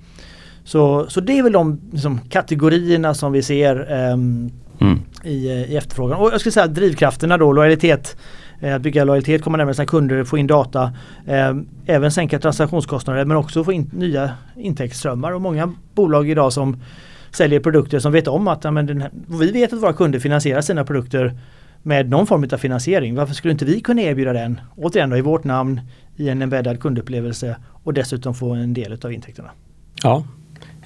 [0.64, 5.00] Så, så det är väl de liksom, kategorierna som vi ser eh, mm.
[5.24, 6.18] i, i efterfrågan.
[6.18, 8.16] Och jag skulle säga drivkrafterna då, lojalitet
[8.60, 10.92] eh, att bygga lojalitet, komma närmare sina kunder, få in data.
[11.26, 11.54] Eh,
[11.86, 15.32] även sänka transaktionskostnader men också få in nya intäktsströmmar.
[15.32, 16.82] Och många bolag idag som
[17.30, 20.60] säljer produkter som vet om att ja, men här, vi vet att våra kunder finansierar
[20.60, 21.34] sina produkter
[21.82, 23.14] med någon form av finansiering.
[23.14, 24.60] Varför skulle inte vi kunna erbjuda den?
[24.76, 25.80] Återigen då, i vårt namn,
[26.16, 29.50] i en embeddad kundupplevelse och dessutom få en del av intäkterna.
[30.02, 30.24] Ja,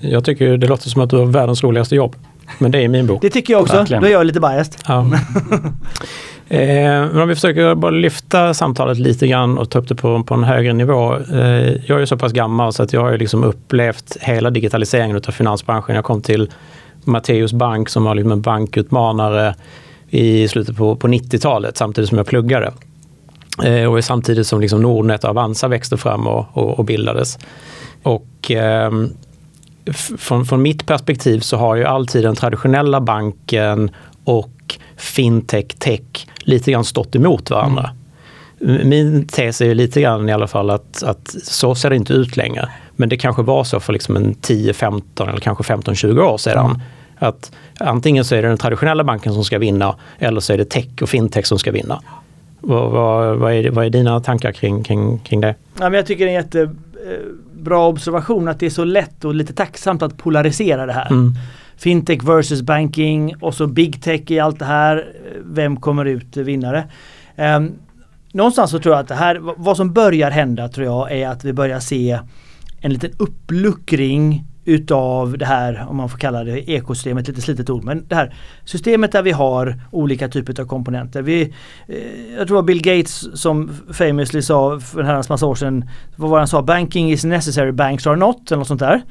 [0.00, 2.16] jag tycker det låter som att du har världens roligaste jobb.
[2.58, 3.22] Men det är min bok.
[3.22, 3.76] Det tycker jag också.
[3.76, 4.02] Verkligen.
[4.02, 4.74] Då är jag lite biased.
[4.88, 5.00] Ja.
[6.48, 10.22] eh, men om vi försöker bara lyfta samtalet lite grann och ta upp det på,
[10.22, 11.16] på en högre nivå.
[11.16, 15.32] Eh, jag är så pass gammal så att jag har liksom upplevt hela digitaliseringen av
[15.32, 15.94] finansbranschen.
[15.94, 16.50] Jag kom till
[17.04, 19.54] Matteus Bank som var liksom en bankutmanare
[20.10, 22.72] i slutet på, på 90-talet samtidigt som jag pluggade.
[23.64, 27.38] Eh, och samtidigt som liksom Nordnet och Avanza växte fram och, och, och bildades.
[28.02, 28.90] Och eh,
[30.18, 33.90] från, från mitt perspektiv så har ju alltid den traditionella banken
[34.24, 37.90] och fintech, tech lite grann stått emot varandra.
[38.60, 38.88] Mm.
[38.88, 42.36] Min tes är lite grann i alla fall att, att så ser det inte ut
[42.36, 42.68] längre.
[42.96, 46.66] Men det kanske var så för liksom en 10, 15 eller kanske 15-20 år sedan.
[46.66, 46.80] Mm.
[47.18, 50.70] Att antingen så är det den traditionella banken som ska vinna eller så är det
[50.70, 52.02] tech och fintech som ska vinna.
[52.68, 55.54] Vad, vad, vad, är, vad är dina tankar kring, kring, kring det?
[55.78, 59.34] Ja, men jag tycker det är en jättebra observation att det är så lätt och
[59.34, 61.10] lite tacksamt att polarisera det här.
[61.10, 61.34] Mm.
[61.76, 65.06] Fintech versus banking och så big tech i allt det här.
[65.44, 66.84] Vem kommer ut vinnare?
[67.36, 67.72] Um,
[68.32, 71.44] någonstans så tror jag att det här, vad som börjar hända tror jag är att
[71.44, 72.18] vi börjar se
[72.80, 77.84] en liten uppluckring utav det här, om man får kalla det ekosystemet, lite slitet ord,
[77.84, 81.22] men det här systemet där vi har olika typer av komponenter.
[81.22, 81.96] Vi, eh,
[82.30, 85.90] jag tror det var Bill Gates som famously sa för en herrans massa år sedan,
[86.16, 89.02] vad var han sa, banking is necessary, banks are not, eller något sånt där.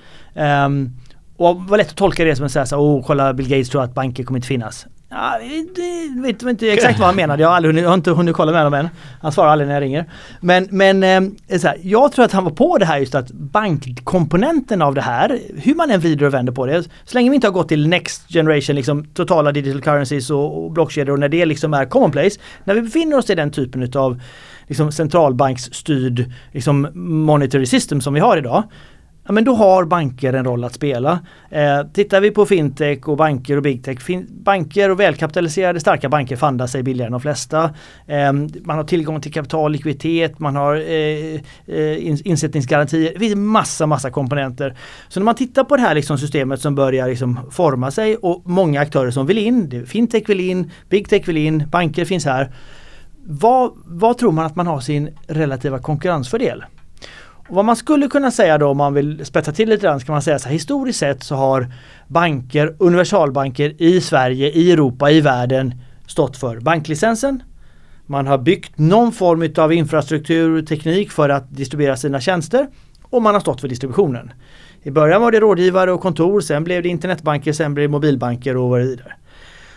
[0.65, 0.95] Um,
[1.37, 3.83] och det var lätt att tolka det som att säga oh kolla Bill Gates tror
[3.83, 4.85] att banker kommer inte finnas.
[5.17, 5.39] Ja,
[5.75, 7.41] det vet inte exakt vad han menade.
[7.41, 8.89] Jag har, aldrig jag har inte hunnit kolla med honom än.
[9.21, 10.05] Han svarar aldrig när jag ringer.
[10.39, 13.31] Men, men eh, så här, jag tror att han var på det här just att
[13.31, 16.83] bankkomponenten av det här, hur man än vrider och vänder på det.
[16.83, 20.71] Så länge vi inte har gått till next generation, liksom totala digital currencies och, och
[20.71, 22.39] blockkedjor och när det liksom är commonplace.
[22.63, 24.21] När vi befinner oss i den typen utav
[24.67, 26.87] liksom centralbanksstyrd liksom
[27.25, 28.63] monetary system som vi har idag
[29.25, 31.19] ja, men då har banker en roll att spela.
[31.49, 34.01] Eh, tittar vi på fintech och banker och bigtech.
[34.01, 37.63] Fin banker och välkapitaliserade starka banker fandar sig billigare än de flesta.
[38.07, 38.33] Eh,
[38.63, 43.13] man har tillgång till kapital, likviditet, man har eh, eh insättningsgarantier.
[43.13, 44.77] Det finns massa, massa komponenter.
[45.07, 48.41] Så när man tittar på det här liksom systemet som börjar liksom forma sig och
[48.45, 49.85] många aktörer som vill in.
[49.85, 52.51] Fintech vill in, bigtech vill in, banker finns här.
[53.27, 56.63] Vad, vad tror man att man har sin relativa konkurrensfördel?
[57.47, 60.05] Och vad man skulle kunna säga då om man vill spetsa till lite grann så
[60.05, 61.67] kan man säga så här, historiskt sett så har
[62.07, 65.73] banker, universalbanker i Sverige, i Europa, i världen
[66.07, 67.43] stått för banklicensen,
[68.05, 72.67] Man har byggt någon form av infrastruktur, teknik för att distribuera sina tjänster
[73.03, 74.31] och man har stått för distributionen.
[74.83, 78.57] I början var det rådgivare och kontor, sen blev det internetbanker, sen blev det mobilbanker
[78.57, 79.13] och vad det vidare.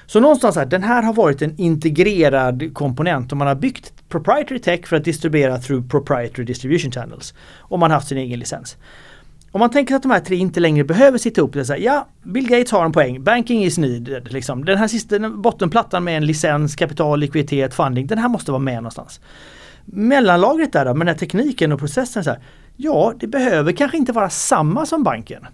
[0.07, 4.59] Så någonstans här, den här har varit en integrerad komponent och man har byggt proprietary
[4.59, 7.35] tech för att distribuera through proprietary distribution channels.
[7.59, 8.77] Och man har haft sin egen licens.
[9.53, 11.53] Om man tänker att de här tre inte längre behöver sitta ihop.
[11.53, 13.25] Det så här, ja, Bill Gates har en poäng.
[13.25, 14.33] Banking is needed.
[14.33, 14.65] Liksom.
[14.65, 18.07] Den här sista bottenplattan med en licens, kapital, likviditet, funding.
[18.07, 19.21] Den här måste vara med någonstans.
[19.85, 22.25] Mellanlagret där då, med den här tekniken och processen.
[22.25, 22.41] Så här,
[22.77, 25.47] ja, det behöver kanske inte vara samma som banken.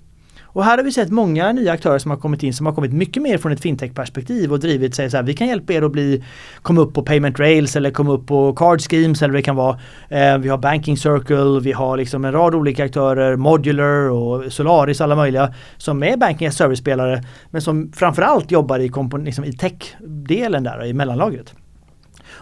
[0.55, 2.93] Och här har vi sett många nya aktörer som har kommit in som har kommit
[2.93, 5.93] mycket mer från ett fintech-perspektiv och drivit sig så här, vi kan hjälpa er att
[5.93, 6.25] bli,
[6.63, 9.57] komma upp på payment rails eller komma upp på card schemes eller vad det kan
[9.57, 9.79] vara.
[10.09, 15.01] Eh, vi har Banking Circle, vi har liksom en rad olika aktörer, Modular och Solaris
[15.01, 18.91] alla möjliga som är banking as service-spelare men som framförallt jobbar i,
[19.25, 21.55] liksom i tech-delen där, i mellanlagret.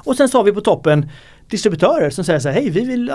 [0.04, 1.08] Och sen så har vi på toppen
[1.48, 3.12] distributörer som säger så här, hej vi vill,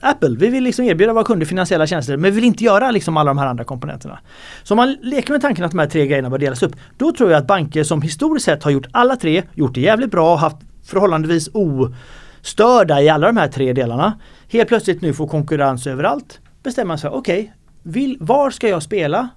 [0.00, 3.16] Apple, vi vill liksom erbjuda våra kunder finansiella tjänster men vi vill inte göra liksom
[3.16, 4.18] alla de här andra komponenterna.
[4.62, 7.12] Så om man leker med tanken att de här tre grejerna bör delas upp, då
[7.12, 10.36] tror jag att banker som historiskt sett har gjort alla tre, gjort det jävligt bra,
[10.36, 16.40] haft förhållandevis ostörda i alla de här tre delarna, helt plötsligt nu får konkurrens överallt,
[16.62, 17.52] bestämmer sig okej,
[17.84, 19.28] okay, var ska jag spela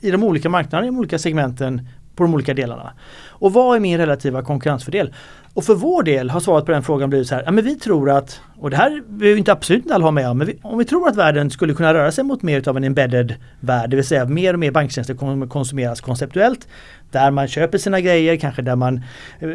[0.00, 2.92] i de olika marknaderna, i de olika segmenten på de olika delarna?
[3.28, 5.14] Och vad är min relativa konkurrensfördel?
[5.58, 7.76] Och för vår del har svaret på den frågan blivit så här, ja men vi
[7.76, 10.58] tror att, och det här behöver inte absolut inte alla ha med om, men vi,
[10.62, 13.90] om vi tror att världen skulle kunna röra sig mot mer av en embedded värld,
[13.90, 16.68] det vill säga mer och mer banktjänster kommer konsumeras konceptuellt,
[17.10, 19.00] där man köper sina grejer, kanske där man
[19.40, 19.48] eh,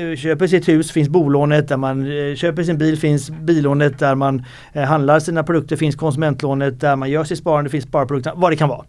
[0.00, 4.14] eh, köper sitt hus finns bolånet, där man eh, köper sin bil finns billånet, där
[4.14, 8.52] man eh, handlar sina produkter finns konsumentlånet, där man gör sitt sparande finns sparprodukterna, vad
[8.52, 8.84] det kan vara.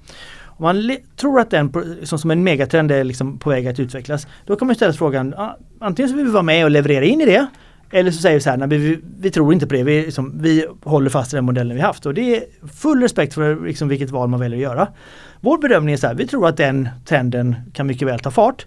[0.57, 4.27] Om man tror att den som, som en megatrend är liksom på väg att utvecklas,
[4.45, 7.21] då kan man ställa frågan, ah, antingen så vill vi vara med och leverera in
[7.21, 7.47] i det,
[7.91, 10.41] eller så säger vi så här, nej, vi, vi tror inte på det, vi, liksom,
[10.41, 12.05] vi håller fast i den modellen vi haft.
[12.05, 14.87] Och det är full respekt för liksom, vilket val man väljer att göra.
[15.39, 18.65] Vår bedömning är så här, vi tror att den trenden kan mycket väl ta fart.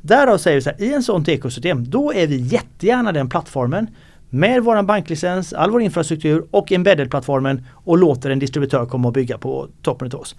[0.00, 3.86] Därav säger vi så här, i en sånt ekosystem, då är vi jättegärna den plattformen
[4.30, 9.38] med vår banklicens, all vår infrastruktur och embedded-plattformen och låter en distributör komma och bygga
[9.38, 10.36] på toppen av oss.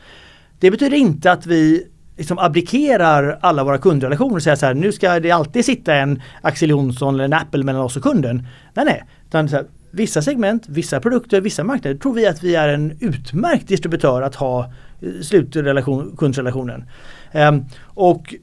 [0.63, 4.91] Det betyder inte att vi liksom abdikerar alla våra kundrelationer och säger så här, nu
[4.91, 8.47] ska det alltid sitta en Axel Jonsson eller en Apple mellan oss och kunden.
[8.73, 9.03] Nej, nej.
[9.27, 12.97] Utan så här, vissa segment, vissa produkter, vissa marknader tror vi att vi är en
[12.99, 14.71] utmärkt distributör att ha
[15.01, 16.81] eh, slutrelation, kundrelationen.
[16.81, 16.85] Um,
[17.31, 18.35] ehm, och,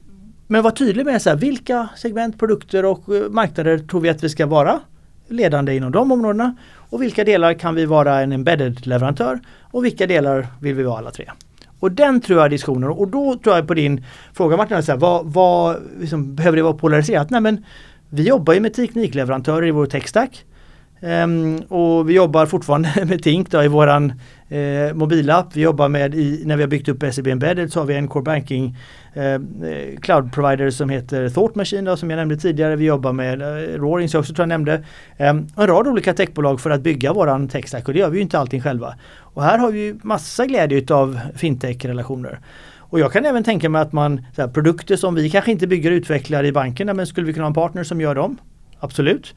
[0.47, 4.23] men var tydlig med så här, vilka segment, produkter och eh, marknader tror vi att
[4.23, 4.79] vi ska vara
[5.27, 10.07] ledande inom de områdena och vilka delar kan vi vara en embedded leverantör och vilka
[10.07, 11.25] delar vill vi vara alla tre.
[11.81, 14.91] Och den tror jag är diskussionen och då tror jag på din fråga Martin, så
[14.91, 17.29] här, vad, vad liksom, behöver det vara polariserat?
[17.29, 17.65] Nej men
[18.09, 20.45] vi jobbar ju med teknikleverantörer i vår techstack.
[21.03, 24.13] Um, och vi jobbar fortfarande med Tink då, i våran
[24.49, 25.55] eh, mobilapp.
[25.55, 28.07] Vi jobbar med, i, när vi har byggt upp SEB Embedded så har vi en
[28.07, 28.77] Core Banking
[29.13, 29.39] eh, eh,
[30.01, 32.75] cloud provider som heter Thought Machine då, som jag nämnde tidigare.
[32.75, 34.83] Vi jobbar med eh, Roaring som jag också tror jag nämnde.
[35.19, 38.21] Um, en rad olika techbolag för att bygga våran techstack och det gör vi ju
[38.21, 38.95] inte allting själva.
[39.17, 42.39] Och här har vi ju massa glädje utav fintech-relationer.
[42.77, 45.91] Och jag kan även tänka mig att man, här, produkter som vi kanske inte bygger
[45.91, 48.37] och utvecklar i bankerna men skulle vi kunna ha en partner som gör dem?
[48.79, 49.35] Absolut.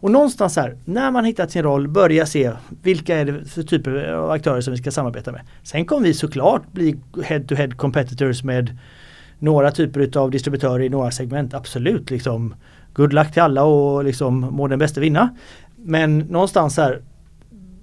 [0.00, 4.12] Och någonstans här, när man hittat sin roll, börja se vilka är det för typer
[4.12, 5.40] av aktörer som vi ska samarbeta med.
[5.62, 8.78] Sen kommer vi såklart bli head-to-head -head competitors med
[9.38, 11.54] några typer av distributörer i några segment.
[11.54, 12.54] Absolut, liksom
[12.92, 15.36] good luck till alla och liksom må den bästa vinna.
[15.76, 17.02] Men någonstans här,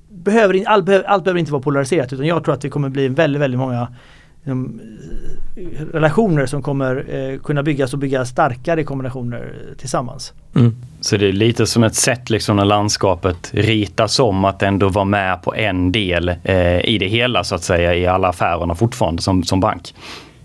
[0.10, 3.42] behöver, allt, allt behöver inte vara polariserat utan jag tror att det kommer bli väldigt,
[3.42, 3.88] väldigt många
[5.94, 10.34] relationer som kommer eh, kunna byggas och bygga starkare kombinationer tillsammans.
[10.56, 10.76] Mm.
[11.02, 15.06] Så det är lite som ett sätt liksom när landskapet ritas om att ändå vara
[15.06, 19.22] med på en del eh, i det hela så att säga i alla affärerna fortfarande
[19.22, 19.94] som, som bank.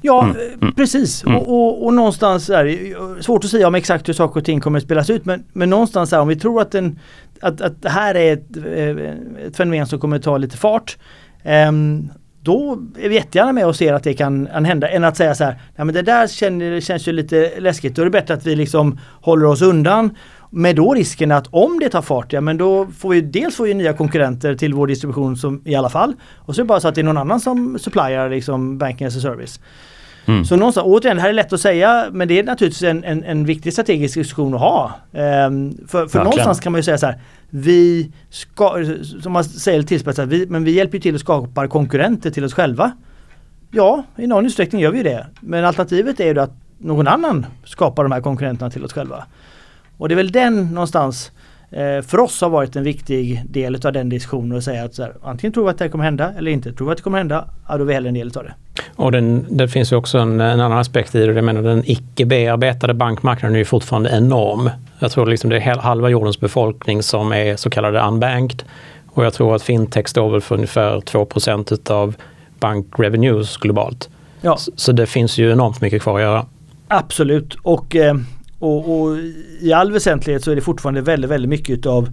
[0.01, 0.37] Ja, mm.
[0.37, 0.75] Eh, mm.
[0.75, 1.25] precis.
[1.25, 1.37] Mm.
[1.37, 4.61] Och, och, och, någonstans är det svårt att säga om exakt hur saker och ting
[4.61, 6.99] kommer att spelas ut men, men någonstans är om vi tror att, den,
[7.41, 10.97] att, att det här är ett, eh, ett fenomen som kommer ta lite fart.
[11.45, 12.11] Um,
[12.49, 15.45] då är vi jättegärna med och ser att det kan, hända än att säga så
[15.45, 17.95] här, ja men det där känner, känns ju lite läskigt.
[17.95, 20.17] Då är det bättre att vi liksom håller oss undan.
[20.51, 23.65] Med då risken att om det tar fart, ja men då får vi dels få
[23.65, 26.15] nya konkurrenter till vår distribution som i alla fall.
[26.37, 29.07] Och så är det bara så att det är någon annan som supplyar liksom banking
[29.07, 29.61] as a service.
[30.27, 30.45] Mm.
[30.45, 33.25] Så någonstans, återigen, det här är lätt att säga men det är naturligtvis en, en,
[33.25, 34.93] en viktig strategisk diskussion att ha.
[35.13, 38.85] Um, för för någonstans kan man ju säga så här, vi ska,
[39.23, 42.93] som man säger tillspetsat, vi, men vi hjälper till att skapa konkurrenter till oss själva.
[43.71, 45.27] Ja, i någon utsträckning gör vi det.
[45.41, 49.27] Men alternativet är ju att någon annan skapar de här konkurrenterna till oss själva.
[49.97, 51.33] Och det är väl den någonstans
[52.07, 55.53] för oss har varit en viktig del av den diskussionen att säga att här, antingen
[55.53, 56.73] tror vi att det här kommer hända eller inte.
[56.73, 58.55] Tror vi att det kommer hända, ja då är vi hellre en del av det.
[58.97, 61.33] Och den, det finns ju också en, en, annan aspekt i det.
[61.33, 64.71] Jag menar den icke bearbetade bankmarknaden är ju fortfarande enorm.
[64.99, 68.63] Jag tror liksom det är halva jordens befolkning som är så kallade unbanked.
[69.07, 71.29] Och jag tror att fintech står väl för ungefär 2
[71.71, 72.15] utav
[72.61, 74.09] bankrevenues globalt.
[74.41, 74.57] Ja.
[74.57, 76.47] Så, så, det finns ju enormt mycket kvar att göra.
[76.89, 78.15] Absolut och, eh,
[78.59, 79.19] och, och
[79.61, 82.09] i all väsentlighet så är det fortfarande väldigt, väldigt mycket utav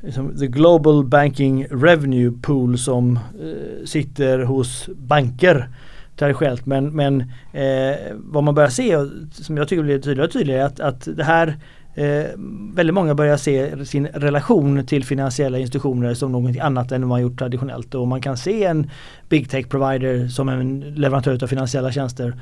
[0.00, 5.68] liksom, the global banking revenue pool som eh, sitter hos banker
[6.16, 6.66] traditionellt.
[6.66, 7.20] Men, men
[7.52, 8.96] eh, vad man börjar se,
[9.32, 11.56] som jag tycker blir tydligare och tydligare, är att, att det här
[11.96, 12.26] eh,
[12.74, 17.22] väldigt många börjar se sin relation till finansiella institutioner som något annat än vad man
[17.22, 17.94] gjort traditionellt.
[17.94, 18.90] Och man kan se en
[19.28, 22.34] big tech provider som en leverantör av finansiella tjänster.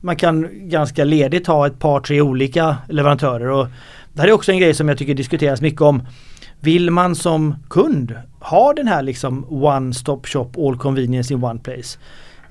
[0.00, 3.50] Man kan ganska ledigt ha ett par, tre olika leverantörer.
[3.50, 3.66] Och
[4.12, 6.02] det här är också en grej som jag tycker diskuteras mycket om.
[6.60, 11.60] Vill man som kund ha den här liksom one stop shop all convenience in one
[11.60, 11.98] place?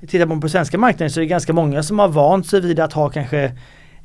[0.08, 2.80] Tittar man på svenska marknaden så är det ganska många som har vant sig vid
[2.80, 3.52] att ha kanske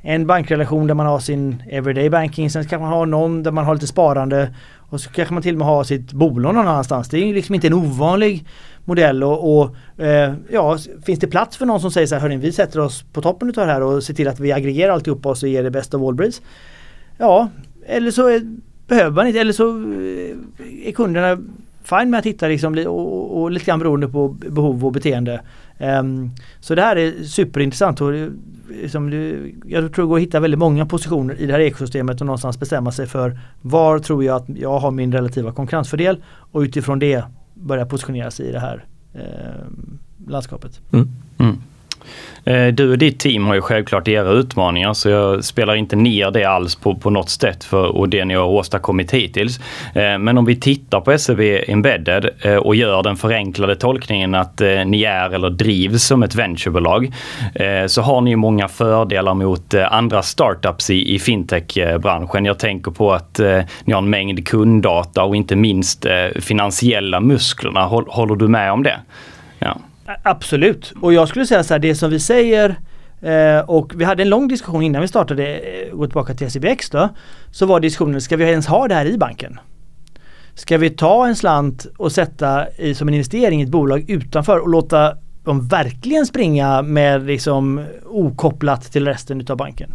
[0.07, 2.51] en bankrelation där man har sin everyday banking.
[2.51, 4.55] Sen kanske man ha någon där man har lite sparande.
[4.79, 7.09] Och så kanske man till och med har sitt bolån någon annanstans.
[7.09, 8.47] Det är liksom inte en ovanlig
[8.85, 9.25] modell.
[9.25, 12.53] Och, och eh, ja, finns det plats för någon som säger så här, hörni, vi
[12.53, 15.39] sätter oss på toppen utav det här och ser till att vi aggregerar alltihopa och
[15.39, 16.31] så ger det bästa av all.
[17.19, 17.49] Ja,
[17.87, 18.43] eller så är,
[18.87, 21.39] behöver man inte, eller så eh, är kunderna
[21.85, 25.41] fine med att hitta liksom, och, och lite grann beroende på behov och beteende.
[25.79, 28.01] Um, så det här är superintressant.
[28.01, 28.13] Och,
[28.69, 29.13] liksom,
[29.67, 32.61] jag tror det går att hitta väldigt många positioner i det här ekosystemet och någonstans
[32.61, 37.25] bestämma sig för var tror jag att jag har min relativa konkurrensfördel och utifrån det
[37.55, 39.21] börja positionera sig i det här eh,
[40.27, 40.81] landskapet.
[40.93, 41.09] Mm.
[41.39, 41.57] Mm.
[42.45, 46.31] Eh, du och ditt team har ju självklart era utmaningar så jag spelar inte ner
[46.31, 49.61] det alls på, på något sätt för och det ni har åstadkommit hittills.
[49.95, 54.61] Eh, men om vi tittar på SEB Embedded eh, och gör den förenklade tolkningen att
[54.87, 57.13] ni är eller drivs som ett venturebolag
[57.87, 62.45] så har ni ju många fördelar mot andra startups i, i fintech-branschen.
[62.45, 63.41] Jag tänker på att
[63.85, 66.07] ni har en mängd kunddata och inte minst
[66.41, 67.85] finansiella musklerna.
[67.85, 69.01] Håller du med om det?
[69.59, 69.77] Ja.
[70.23, 70.93] Absolut.
[71.01, 72.77] Och jag skulle säga så här, det som vi säger
[73.21, 75.61] eh, och vi hade en lång diskussion innan vi startade,
[75.93, 77.09] och gå tillbaka till SEBX då.
[77.51, 79.59] Så var diskussionen, ska vi ens ha det här i banken?
[80.55, 84.59] Ska vi ta en slant och sätta i, som en investering i ett bolag utanför
[84.59, 89.95] och låta dem verkligen springa med liksom okopplat till resten utav banken?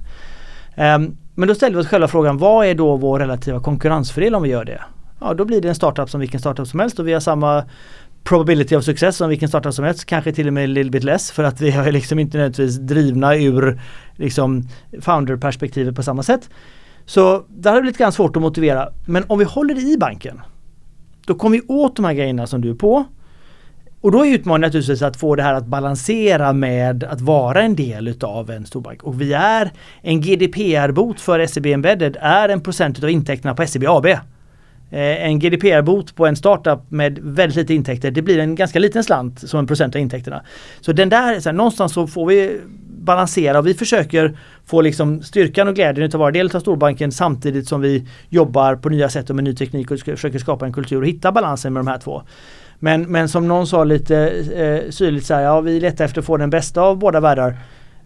[0.78, 4.44] Um, men då ställde vi oss själva frågan, vad är då vår relativa konkurrensfördel om
[4.44, 4.82] vi gör det?
[5.22, 7.64] Ja, då blir det en startup som vilken startup som helst och vi har samma
[8.24, 10.06] probability of success som vilken startup som helst.
[10.06, 13.36] Kanske till och med little bit less för att vi är liksom inte nödvändigtvis drivna
[13.36, 13.82] ur
[14.16, 14.68] liksom
[15.02, 16.50] founder-perspektivet på samma sätt.
[17.06, 18.90] Så det har blivit grann svårt att motivera.
[19.06, 20.42] Men om vi håller det i banken
[21.30, 23.06] då kommer vi åt de här grejerna som du är på.
[24.02, 27.76] Och då är utmaningen naturligtvis att få det här att balansera med att vara en
[27.76, 29.04] del utav en storbank.
[29.04, 33.84] Och vi är en GDPR-bot för SEB Embedded är en procent av intäkterna på SEB
[33.88, 34.08] AB.
[34.92, 39.04] Eh, en GDPR-bot på en startup med väldigt lite intäkter, det blir en ganska liten
[39.04, 40.42] slant som en procent av intäkterna.
[40.82, 42.62] Så den där, så här, någonstans så får vi
[43.02, 47.68] balansera och vi försöker få liksom styrkan och glädjen att vara del av storbanken samtidigt
[47.68, 51.02] som vi jobbar på nya sätt och med ny teknik och försöker skapa en kultur
[51.02, 52.22] och hitta balansen med de här två.
[52.80, 54.18] Men, men som någon sa lite
[54.56, 57.20] eh, eh syrligt så här, ja vi letar efter att få den bästa av båda
[57.20, 57.58] världar.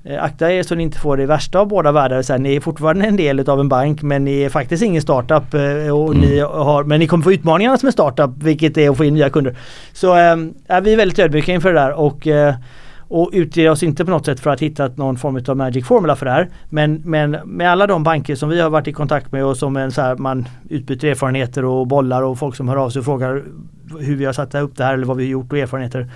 [0.05, 2.21] Eh, akta er så ni inte får det värsta av båda världar.
[2.21, 5.01] Så här, ni är fortfarande en del av en bank men ni är faktiskt ingen
[5.01, 5.53] startup.
[5.53, 6.29] Eh, och mm.
[6.29, 9.13] ni har, men ni kommer få utmaningarna som en startup vilket är att få in
[9.13, 9.55] nya kunder.
[9.93, 12.55] Så äh, vi är väldigt ödmjuka inför det där och, äh,
[13.07, 16.15] och utger oss inte på något sätt för att hitta någon form av magic formula
[16.15, 16.49] för det här.
[16.69, 19.77] Men, men med alla de banker som vi har varit i kontakt med och som
[19.77, 23.05] en, så här, man utbyter erfarenheter och bollar och folk som hör av sig och
[23.05, 23.43] frågar
[23.99, 26.09] hur vi har satt upp det här eller vad vi har gjort och erfarenheter.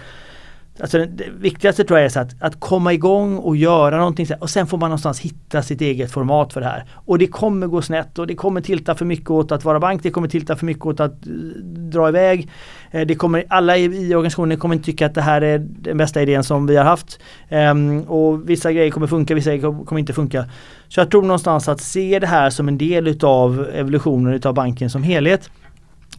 [0.80, 4.50] Alltså det viktigaste tror jag är så att, att komma igång och göra någonting och
[4.50, 6.86] sen får man någonstans hitta sitt eget format för det här.
[6.94, 10.04] Och det kommer gå snett och det kommer tilta för mycket åt att vara bank,
[10.04, 11.32] det kommer tilta för mycket åt att eh,
[11.64, 12.50] dra iväg.
[12.92, 15.98] Eh, det kommer, alla i, i, organisationen kommer inte tycka att det här är den
[15.98, 17.20] bästa idén som vi har haft.
[17.50, 20.46] Um, och vissa grejer kommer funka, vissa grejer kommer inte funka.
[20.88, 24.90] Så jag tror någonstans att se det här som en del utav evolutionen utav banken
[24.90, 25.50] som helhet.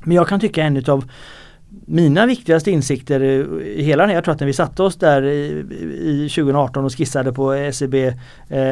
[0.03, 1.05] Men jag kan tycka en utav
[1.87, 3.23] mina viktigaste insikter
[3.63, 5.65] i hela den här, jag tror att när vi satte oss där i,
[6.03, 8.15] i 2018 och skissade på SEB eh,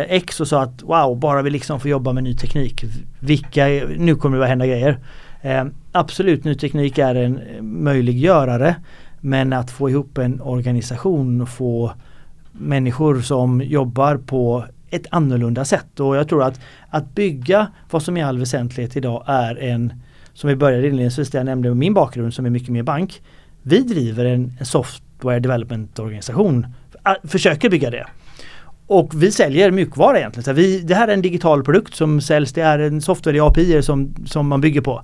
[0.00, 2.84] X och sa att wow, bara vi liksom får jobba med ny teknik.
[3.20, 4.98] Vilka, nu kommer det att hända grejer.
[5.42, 8.76] Eh, absolut, ny teknik är en möjliggörare.
[9.20, 11.92] Men att få ihop en organisation och få
[12.52, 16.00] människor som jobbar på ett annorlunda sätt.
[16.00, 19.92] Och jag tror att att bygga vad som i all väsentlighet idag är en
[20.36, 23.22] som vi började inledningsvis, där jag nämnde min bakgrund som är mycket mer bank.
[23.62, 26.66] Vi driver en, en software development organisation,
[27.24, 28.06] försöker bygga det.
[28.86, 30.44] Och vi säljer mjukvara egentligen.
[30.44, 33.40] Så vi, det här är en digital produkt som säljs, det är en software i
[33.40, 35.02] API som, som man bygger på.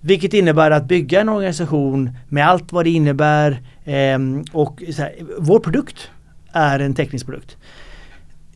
[0.00, 4.18] Vilket innebär att bygga en organisation med allt vad det innebär eh,
[4.52, 6.10] och här, vår produkt
[6.52, 7.56] är en teknisk produkt.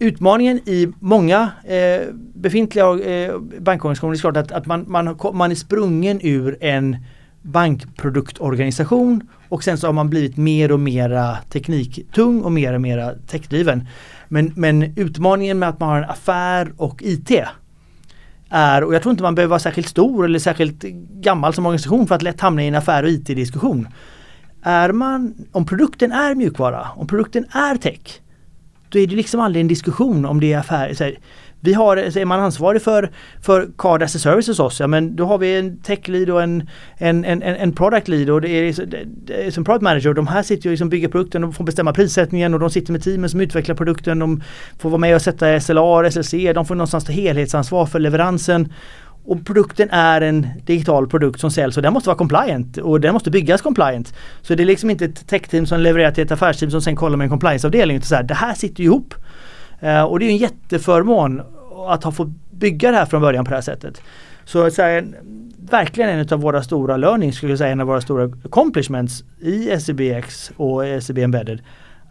[0.01, 5.55] Utmaningen i många eh, befintliga eh, bankorganisationer är klart att, att man, man, man är
[5.55, 6.97] sprungen ur en
[7.43, 13.15] bankproduktorganisation och sen så har man blivit mer och mera tekniktung och mer och mera
[13.15, 13.89] techdriven.
[14.29, 17.31] Men, men utmaningen med att man har en affär och IT
[18.51, 20.83] är, och jag tror inte man behöver vara särskilt stor eller särskilt
[21.21, 23.89] gammal som organisation för att lätt hamna i en affär och IT-diskussion.
[24.63, 28.21] Är man, om produkten är mjukvara, om produkten är tech,
[28.89, 31.19] då är det liksom aldrig en diskussion om det är affär.
[31.61, 33.11] Vi har, är man ansvarig för,
[33.43, 36.31] för Card as a Service hos oss, ja men då har vi en tech lead
[36.31, 38.87] och en, en, en, en product lead och det är,
[39.25, 40.15] det är som product manager.
[40.15, 43.03] De här sitter ju liksom bygger produkten och får bestämma prissättningen och de sitter med
[43.03, 44.19] teamen som utvecklar produkten.
[44.19, 44.43] De
[44.79, 48.73] får vara med och sätta SLA, SLC, de får någonstans ta helhetsansvar för leveransen.
[49.29, 53.13] Och produkten är en digital produkt som säljs och den måste vara compliant och den
[53.13, 54.15] måste byggas compliant.
[54.43, 57.17] Så det är liksom inte ett tech-team som levererar till ett affärsteam som sen kollar
[57.17, 58.01] med en compliance-avdelning.
[58.25, 59.15] Det här sitter ihop.
[59.83, 61.43] Uh, och det är en jätteförmån
[61.89, 64.03] att ha fått bygga det här från början på det här sättet.
[64.45, 65.07] Så, så här,
[65.71, 69.81] verkligen en av våra stora learnings, skulle jag säga, en av våra stora accomplishments i
[69.81, 71.61] SEBX och SEB Embedded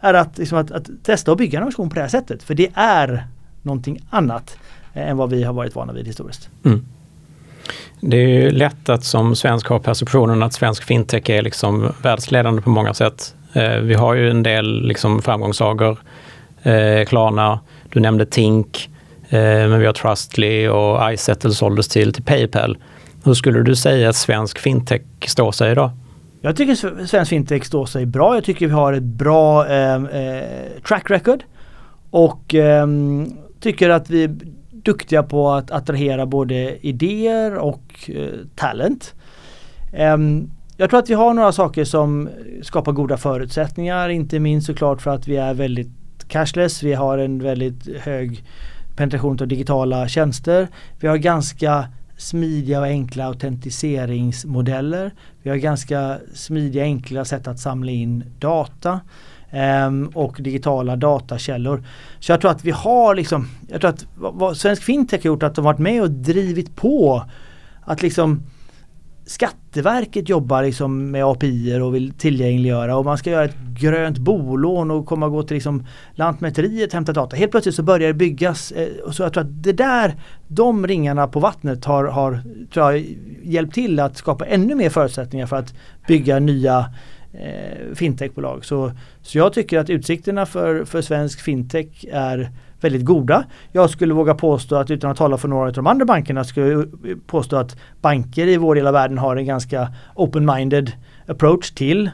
[0.00, 2.42] är att, liksom att, att, testa och bygga en organisation på det här sättet.
[2.42, 3.26] För det är
[3.62, 4.58] någonting annat
[4.94, 6.50] eh, än vad vi har varit vana vid historiskt.
[6.64, 6.84] Mm.
[8.00, 12.62] Det är ju lätt att som svensk ha perceptionen att svensk fintech är liksom världsledande
[12.62, 13.34] på många sätt.
[13.52, 15.98] Eh, vi har ju en del liksom framgångssagor.
[16.62, 17.60] Eh, Klarna,
[17.92, 18.90] du nämnde Tink,
[19.28, 22.78] eh, men vi har Trustly och iSettle såldes till, till Paypal.
[23.24, 25.90] Hur skulle du säga att svensk fintech står sig idag?
[26.40, 28.34] Jag tycker svensk fintech står sig bra.
[28.34, 30.02] Jag tycker vi har ett bra eh,
[30.88, 31.44] track record.
[32.10, 32.86] Och eh,
[33.60, 34.28] tycker att vi
[34.84, 39.14] duktiga på att attrahera både idéer och eh, talent.
[40.14, 42.28] Um, jag tror att vi har några saker som
[42.62, 45.88] skapar goda förutsättningar, inte minst såklart för att vi är väldigt
[46.28, 46.82] cashless.
[46.82, 48.44] Vi har en väldigt hög
[48.96, 50.68] penetration av digitala tjänster.
[51.00, 55.14] Vi har ganska smidiga och enkla autentiseringsmodeller.
[55.42, 59.00] Vi har ganska smidiga enkla sätt att samla in data.
[59.50, 61.84] Ehm, och digitala datakällor.
[62.20, 65.42] Så jag tror att vi har liksom, jag tror att vad Svensk Fintech har gjort
[65.42, 67.24] att de varit med och drivit på
[67.84, 68.42] att liksom
[69.26, 74.90] Skatteverket jobbar liksom med API och vill tillgängliggöra och man ska göra ett grönt bolån
[74.90, 77.36] och komma och gå till liksom Lantmäteriet och hämta data.
[77.36, 78.72] Helt plötsligt så börjar det byggas.
[78.72, 80.14] Eh, och så jag tror att det där,
[80.46, 82.40] de ringarna på vattnet har, har
[82.72, 83.04] tror jag,
[83.42, 85.74] hjälpt till att skapa ännu mer förutsättningar för att
[86.06, 86.84] bygga nya
[87.38, 88.64] eh, fintechbolag.
[88.64, 93.44] Så, så jag tycker att utsikterna för, för svensk fintech är väldigt goda.
[93.72, 96.68] Jag skulle våga påstå att utan att tala för några av de andra bankerna skulle
[96.68, 96.86] jag
[97.26, 100.92] påstå att banker i vår del av världen har en ganska open-minded
[101.26, 102.10] approach till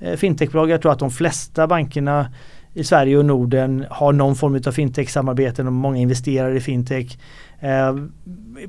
[0.00, 0.70] eh, fintechbolag.
[0.70, 2.26] Jag tror att de flesta bankerna
[2.74, 7.18] i Sverige och Norden har någon form av fintech-samarbeten och många investerar i fintech.
[7.60, 7.96] Eh,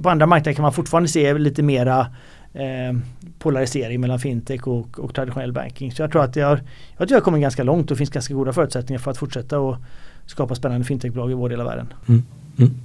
[0.02, 2.08] på andra marknader kan man fortfarande se lite mera
[2.54, 2.98] eh,
[3.40, 5.92] polarisering mellan fintech och, och, traditionell banking.
[5.92, 6.60] Så jag tror att jag,
[6.98, 9.60] jag tror jag kommer ganska långt och det finns ganska goda förutsättningar för att fortsätta
[9.60, 9.78] och
[10.26, 11.94] skapa spännande fintechbolag i vår del av världen.
[12.08, 12.24] Mm.
[12.60, 12.76] Mm.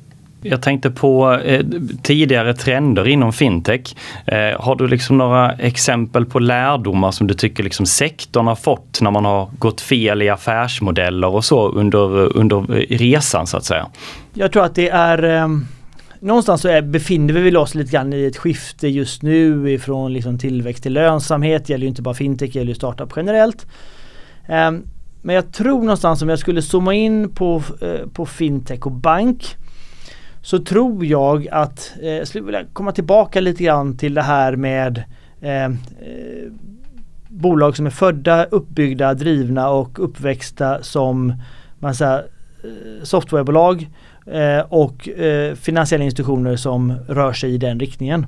[0.47, 1.65] Jag tänkte på eh,
[2.03, 3.97] tidigare trender inom fintech.
[4.27, 9.01] Eh, har du liksom några exempel på lärdomar som du tycker liksom sektorn har fått
[9.01, 12.61] när man har gått fel i affärsmodeller och så under, under
[12.97, 13.87] resan så att säga?
[14.35, 15.49] Jag tror att det är eh,
[16.25, 20.39] någonstans så är, befinner vi oss lite grann i ett skifte just nu ifrån liksom
[20.39, 21.67] tillväxt till lönsamhet.
[21.67, 23.67] Det gäller ju inte bara fintech, det gäller ju startup generellt.
[24.49, 24.87] Um,
[25.23, 29.57] men jag tror någonstans om jag skulle zooma in på, uh, på fintech och bank
[30.45, 34.57] så tror jag att, eh, jag skulle vilja komma tillbaka lite grann till det här
[34.57, 35.03] med
[35.41, 35.71] eh, eh,
[37.29, 41.35] bolag som är födda, uppbyggda, drivna och uppväxta som
[41.79, 42.19] man säger,
[42.65, 43.89] eh, softwarebolag
[44.27, 48.27] Eh, och eh, finansiella institutioner som rör sig i den riktningen.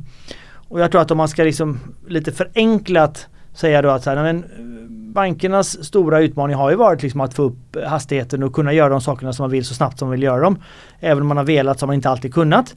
[0.68, 4.22] Och jag tror att om man ska liksom lite förenklat säga då att så här,
[4.22, 8.72] men, eh, bankernas stora utmaning har ju varit liksom att få upp hastigheten och kunna
[8.72, 10.58] göra de sakerna som man vill så snabbt som man vill göra dem.
[11.00, 12.74] Även om man har velat så har man inte alltid kunnat.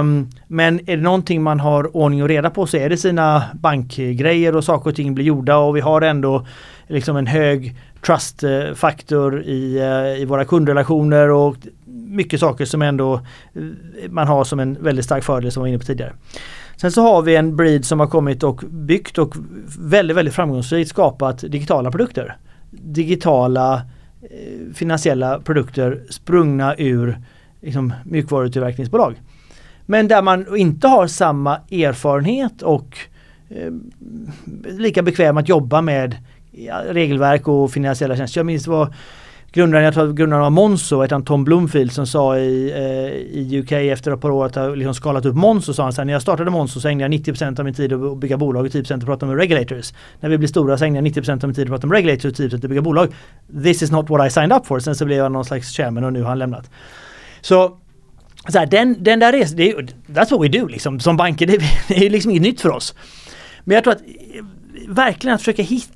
[0.00, 3.42] Um, men är det någonting man har ordning och reda på så är det sina
[3.54, 6.46] bankgrejer och saker och ting blir gjorda och vi har ändå
[6.88, 11.56] liksom en hög trustfaktor i, eh, i våra kundrelationer och
[12.10, 15.68] mycket saker som ändå eh, man har som en väldigt stark fördel som vi var
[15.68, 16.12] inne på tidigare.
[16.76, 19.34] Sen så har vi en breed som har kommit och byggt och
[19.78, 22.36] väldigt, väldigt framgångsrikt skapat digitala produkter.
[22.70, 23.74] Digitala
[24.22, 27.18] eh, finansiella produkter sprungna ur
[27.60, 29.14] liksom, mjukvarutillverkningsbolag.
[29.86, 32.98] Men där man inte har samma erfarenhet och
[33.48, 33.72] eh,
[34.64, 36.16] lika bekväm att jobba med
[36.52, 38.38] ja, regelverk och finansiella tjänster.
[38.38, 38.94] Jag minns vad
[39.52, 43.72] grundaren, jag tror grundaren av Monzo, han Tom Bloomfield som sa i, eh, i UK
[43.72, 46.12] efter ett par år att ha liksom skalat upp Monzo sa han så här, när
[46.12, 48.94] jag startade Monzo så ägnade jag 90% av min tid att bygga bolag och 10%
[48.94, 49.92] att prata med regulators.
[50.20, 52.24] När vi blir stora så ägnar jag 90% av min tid att prata med regulators
[52.24, 53.08] och 10% att bygga bolag.
[53.62, 54.78] This is not what I signed up for.
[54.78, 56.70] Sen så blev jag någon slags chairman och nu har han lämnat.
[57.40, 57.76] Så
[58.48, 59.76] så här, den, den där resan, det är,
[60.06, 61.00] that's what we do liksom.
[61.00, 62.94] Som banker, det, det är liksom inget nytt för oss.
[63.64, 64.44] Men jag tror att eh,
[64.88, 65.94] verkligen att försöka hitta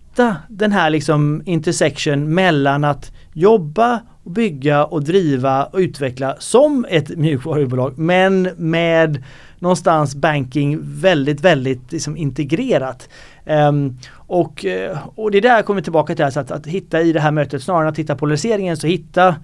[0.49, 7.09] den här liksom intersection mellan att jobba och bygga och driva och utveckla som ett
[7.09, 9.23] mjukvarubolag men med
[9.65, 13.09] någonstans banking väldigt, väldigt liksom integrerat.
[13.47, 17.01] Um, och, eh, och det är där jag kommer tillbaka till, alltså att, att hitta
[17.01, 19.37] i det här mötet snarare än att hitta polariseringen så hitta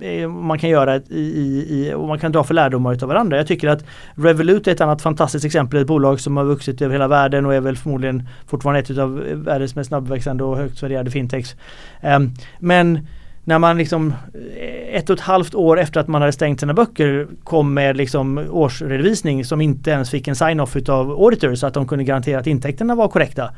[0.00, 1.20] eh, man kan göra i,
[1.68, 3.36] i, och man kan dra för lärdomar av varandra.
[3.36, 6.92] Jag tycker att Revolut är ett annat fantastiskt exempel, ett bolag som har vuxit över
[6.92, 10.82] hela världen och är väl förmodligen fortfarande ett av eh, världens mest snabbväxande och högt
[10.82, 11.56] värderade fintechs.
[12.02, 13.06] Um, men
[13.46, 14.14] när man liksom
[14.56, 17.96] eh, ett och ett halvt år efter att man hade stängt sina böcker kom med
[17.96, 22.40] liksom årsredovisning som inte ens fick en sign-off utav auditors så att de kunde garantera
[22.40, 23.50] att intäkterna var korrekta.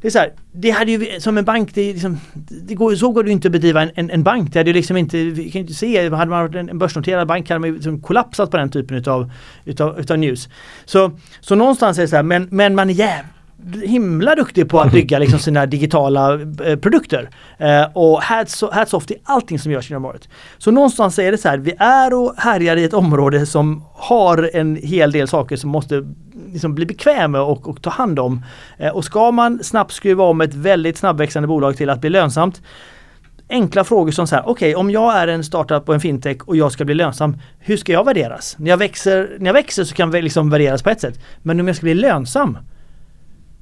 [0.00, 3.10] Det är så här, det hade ju som en bank, det, liksom, det går, så
[3.10, 4.52] går det ju inte att bedriva en, en, en, bank.
[4.52, 7.26] Det hade ju liksom inte, vi kan inte se, hade man varit en, en börsnoterad
[7.28, 9.32] bank hade man ju liksom kollapsat på den typen utav,
[9.64, 10.48] utav, utav news.
[10.84, 11.10] Så,
[11.40, 13.37] så någonstans är det så här, men, men man är jävligt
[13.82, 16.34] himla duktig på att bygga liksom sina digitala
[16.64, 17.30] eh, produkter.
[17.58, 20.28] Eh, och hats, hats off till allting som görs inom området.
[20.58, 24.50] Så någonstans är det så här, vi är och härjar i ett område som har
[24.54, 26.06] en hel del saker som måste
[26.52, 28.44] liksom bli bekväma och, och ta hand om.
[28.76, 32.62] Eh, och ska man snabbt skruva om ett väldigt snabbväxande bolag till att bli lönsamt
[33.50, 36.36] enkla frågor som så här, okej okay, om jag är en startup och en fintech
[36.44, 38.56] och jag ska bli lönsam, hur ska jag värderas?
[38.58, 41.20] När jag växer, när jag växer så kan jag liksom värderas på ett sätt.
[41.42, 42.58] Men om jag ska bli lönsam,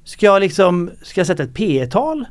[0.06, 2.24] Ska jag liksom, ska jag sätta ett P tal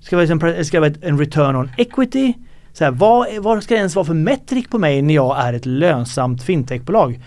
[0.00, 2.34] Ska jag, liksom, ska jag en return on equity?
[2.72, 5.52] Så här, vad, vad ska det ens vara för metrik på mig när jag är
[5.52, 7.20] ett lönsamt fintechbolag?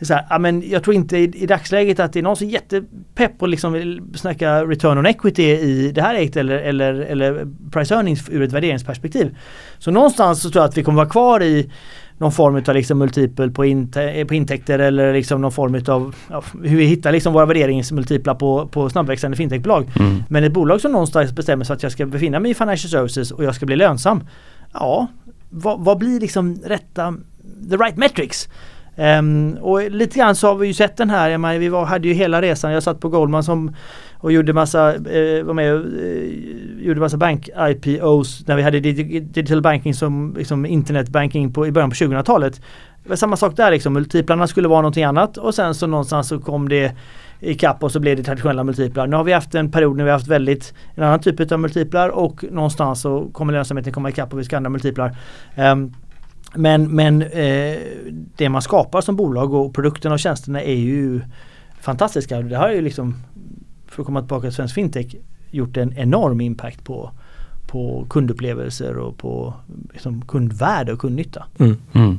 [0.00, 2.50] Så här, men jag tror inte i, i, dagsläget att det är någon som är
[2.50, 7.46] jättepepp och liksom vill snacka return on equity i det här ägt eller, eller, eller
[7.72, 9.36] price earnings ur ett värderingsperspektiv.
[9.78, 11.70] Så någonstans så tror jag att vi kommer vara kvar i
[12.22, 16.42] någon form av liksom multipel på, inte, på intäkter eller liksom någon form av ja,
[16.62, 19.90] hur vi hittar liksom våra värderingsmultiplar på, på snabbväxande fintechbolag.
[20.00, 20.22] Mm.
[20.28, 23.30] Men ett bolag som någonstans bestämmer sig att jag ska befinna mig i financial services
[23.30, 24.24] och jag ska bli lönsam.
[24.72, 25.06] Ja,
[25.50, 27.14] vad, vad blir liksom rätta,
[27.70, 28.48] the right metrics?
[28.96, 32.08] Um, och lite grann så har vi ju sett den här, menar, vi var, hade
[32.08, 33.74] ju hela resan, jag satt på Goldman som
[34.22, 39.94] och gjorde massa, eh, var med eh, gjorde massa bank-IPOs när vi hade digital banking
[39.94, 42.60] som liksom internetbanking på, i början på 2000-talet.
[43.02, 46.28] Det var samma sak där liksom, multiplarna skulle vara någonting annat och sen så någonstans
[46.28, 46.92] så kom det
[47.40, 49.06] ikapp och så blev det traditionella multiplar.
[49.06, 51.60] Nu har vi haft en period när vi har haft väldigt en annan typ av
[51.60, 55.16] multiplar och någonstans så kommer lönsamheten komma ikapp och vi ska andra multiplar.
[55.56, 55.94] Um,
[56.54, 57.78] men men eh,
[58.36, 61.20] det man skapar som bolag och produkterna och tjänsterna är ju
[61.80, 62.40] fantastiska.
[62.40, 63.14] Det har ju liksom
[63.92, 65.06] för att komma tillbaka till svensk fintech,
[65.50, 67.10] gjort en enorm impact på,
[67.66, 69.54] på kundupplevelser och på
[69.92, 71.44] liksom, kundvärde och kundnytta.
[71.58, 71.76] Mm.
[71.92, 72.18] Mm.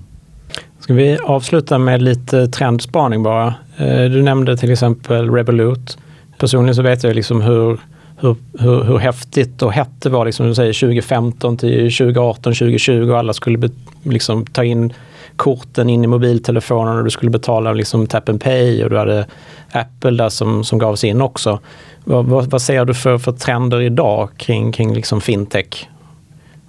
[0.80, 3.48] Ska vi avsluta med lite trendspaning bara?
[3.78, 5.98] Eh, du nämnde till exempel Revolut.
[6.38, 7.80] Personligen så vet jag liksom hur,
[8.18, 13.10] hur, hur, hur häftigt och hett det var liksom, du säger 2015 till 2018, 2020
[13.10, 13.70] och alla skulle be,
[14.04, 14.94] liksom, ta in
[15.36, 19.26] korten in i mobiltelefonen och du skulle betala liksom tap and pay och du hade
[19.72, 21.60] Apple där som, som gavs in också.
[22.04, 25.90] Vad, vad, vad ser du för, för trender idag kring, kring liksom fintech?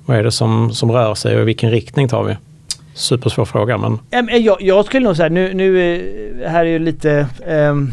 [0.07, 2.37] Vad är det som, som rör sig och i vilken riktning tar vi?
[2.95, 3.99] Supersvår fråga men...
[4.45, 5.95] Jag, jag skulle nog säga, nu, nu
[6.43, 7.93] eh, här är ju lite um,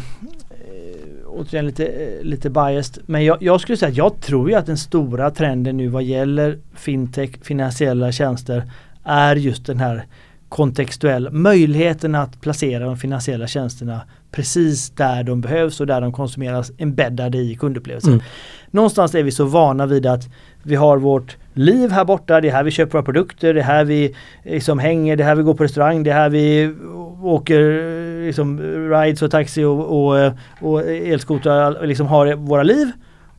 [1.32, 3.02] återigen lite, eh, lite biased.
[3.06, 6.02] Men jag, jag, skulle säga att jag tror ju att den stora trenden nu vad
[6.02, 8.62] gäller fintech, finansiella tjänster
[9.04, 10.04] är just den här
[10.52, 14.00] kontextuell möjligheten att placera de finansiella tjänsterna
[14.30, 18.12] precis där de behövs och där de konsumeras embeddade i kundupplevelsen.
[18.12, 18.24] Mm.
[18.70, 20.28] Någonstans är vi så vana vid att
[20.62, 23.64] vi har vårt liv här borta, det är här vi köper våra produkter, det är
[23.64, 26.74] här vi liksom hänger, det är här vi går på restaurang, det är här vi
[27.22, 32.92] åker liksom rides och taxi och, och, och elskotrar, liksom har våra liv.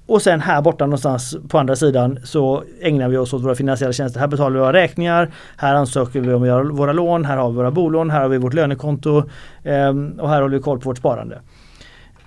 [0.05, 3.93] Och sen här borta någonstans på andra sidan så ägnar vi oss åt våra finansiella
[3.93, 4.19] tjänster.
[4.19, 7.71] Här betalar vi våra räkningar, här ansöker vi om våra lån, här har vi våra
[7.71, 9.23] bolån, här har vi vårt lönekonto
[9.63, 11.41] ehm, och här håller vi koll på vårt sparande.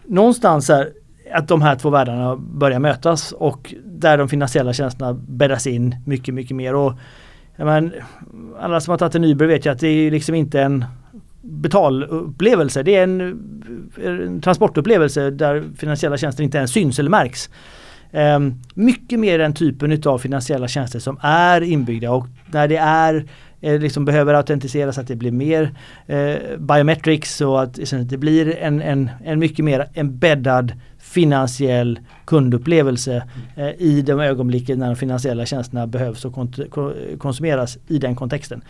[0.05, 0.89] någonstans här,
[1.33, 6.35] att de här två världarna börjar mötas och där de finansiella tjänsterna bäddas in mycket,
[6.35, 6.75] mycket mer.
[6.75, 6.93] Och,
[7.57, 7.93] men,
[8.61, 10.85] alla som har tagit en Uber vet ju att det är liksom inte en
[11.57, 12.83] betalupplevelse.
[12.83, 13.21] Det är en,
[14.03, 17.51] eh, en transportupplevelse där finansiella tjänster inte ens syns eller märks.
[18.13, 23.25] Um, mycket mer den typen av finansiella tjänster som är inbyggda och när det är
[23.61, 25.75] eh, liksom behöver autentiseras att det blir mer
[26.07, 33.23] eh, biometrics och att det blir en, en, en mycket mer embeddad finansiell kundupplevelse
[33.57, 36.35] eh, i de ögonblicken när de finansiella tjänsterna behövs och
[37.19, 38.63] konsumeras i den kontexten.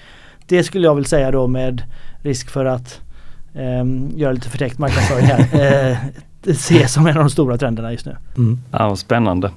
[0.46, 1.82] Det skulle jag vilja säga då med
[2.26, 3.00] risk för att
[3.54, 5.46] eh, göra lite förtäckt marknadsföring här.
[6.46, 8.16] Eh, ses som en av de stora trenderna just nu.
[8.36, 8.60] Mm.
[8.70, 9.50] Ja, spännande.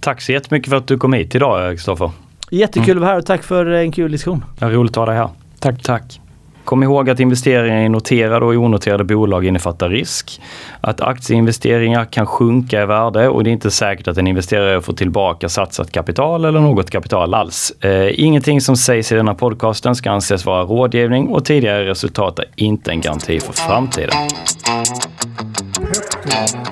[0.00, 2.10] Tack så jättemycket för att du kom hit idag Kristoffer.
[2.50, 2.98] Jättekul mm.
[2.98, 4.44] att vara här och tack för en kul diskussion.
[4.58, 5.28] Ja, roligt att ha dig här.
[5.58, 5.82] Tack.
[5.82, 6.20] Tack.
[6.64, 10.40] Kom ihåg att investeringar i noterade och onoterade bolag innefattar risk.
[10.80, 14.92] Att aktieinvesteringar kan sjunka i värde och det är inte säkert att en investerare får
[14.92, 17.72] tillbaka satsat kapital eller något kapital alls.
[17.80, 22.44] Eh, ingenting som sägs i denna podcasten ska anses vara rådgivning och tidigare resultat är
[22.56, 24.14] inte en garanti för framtiden.
[26.24, 26.62] Pep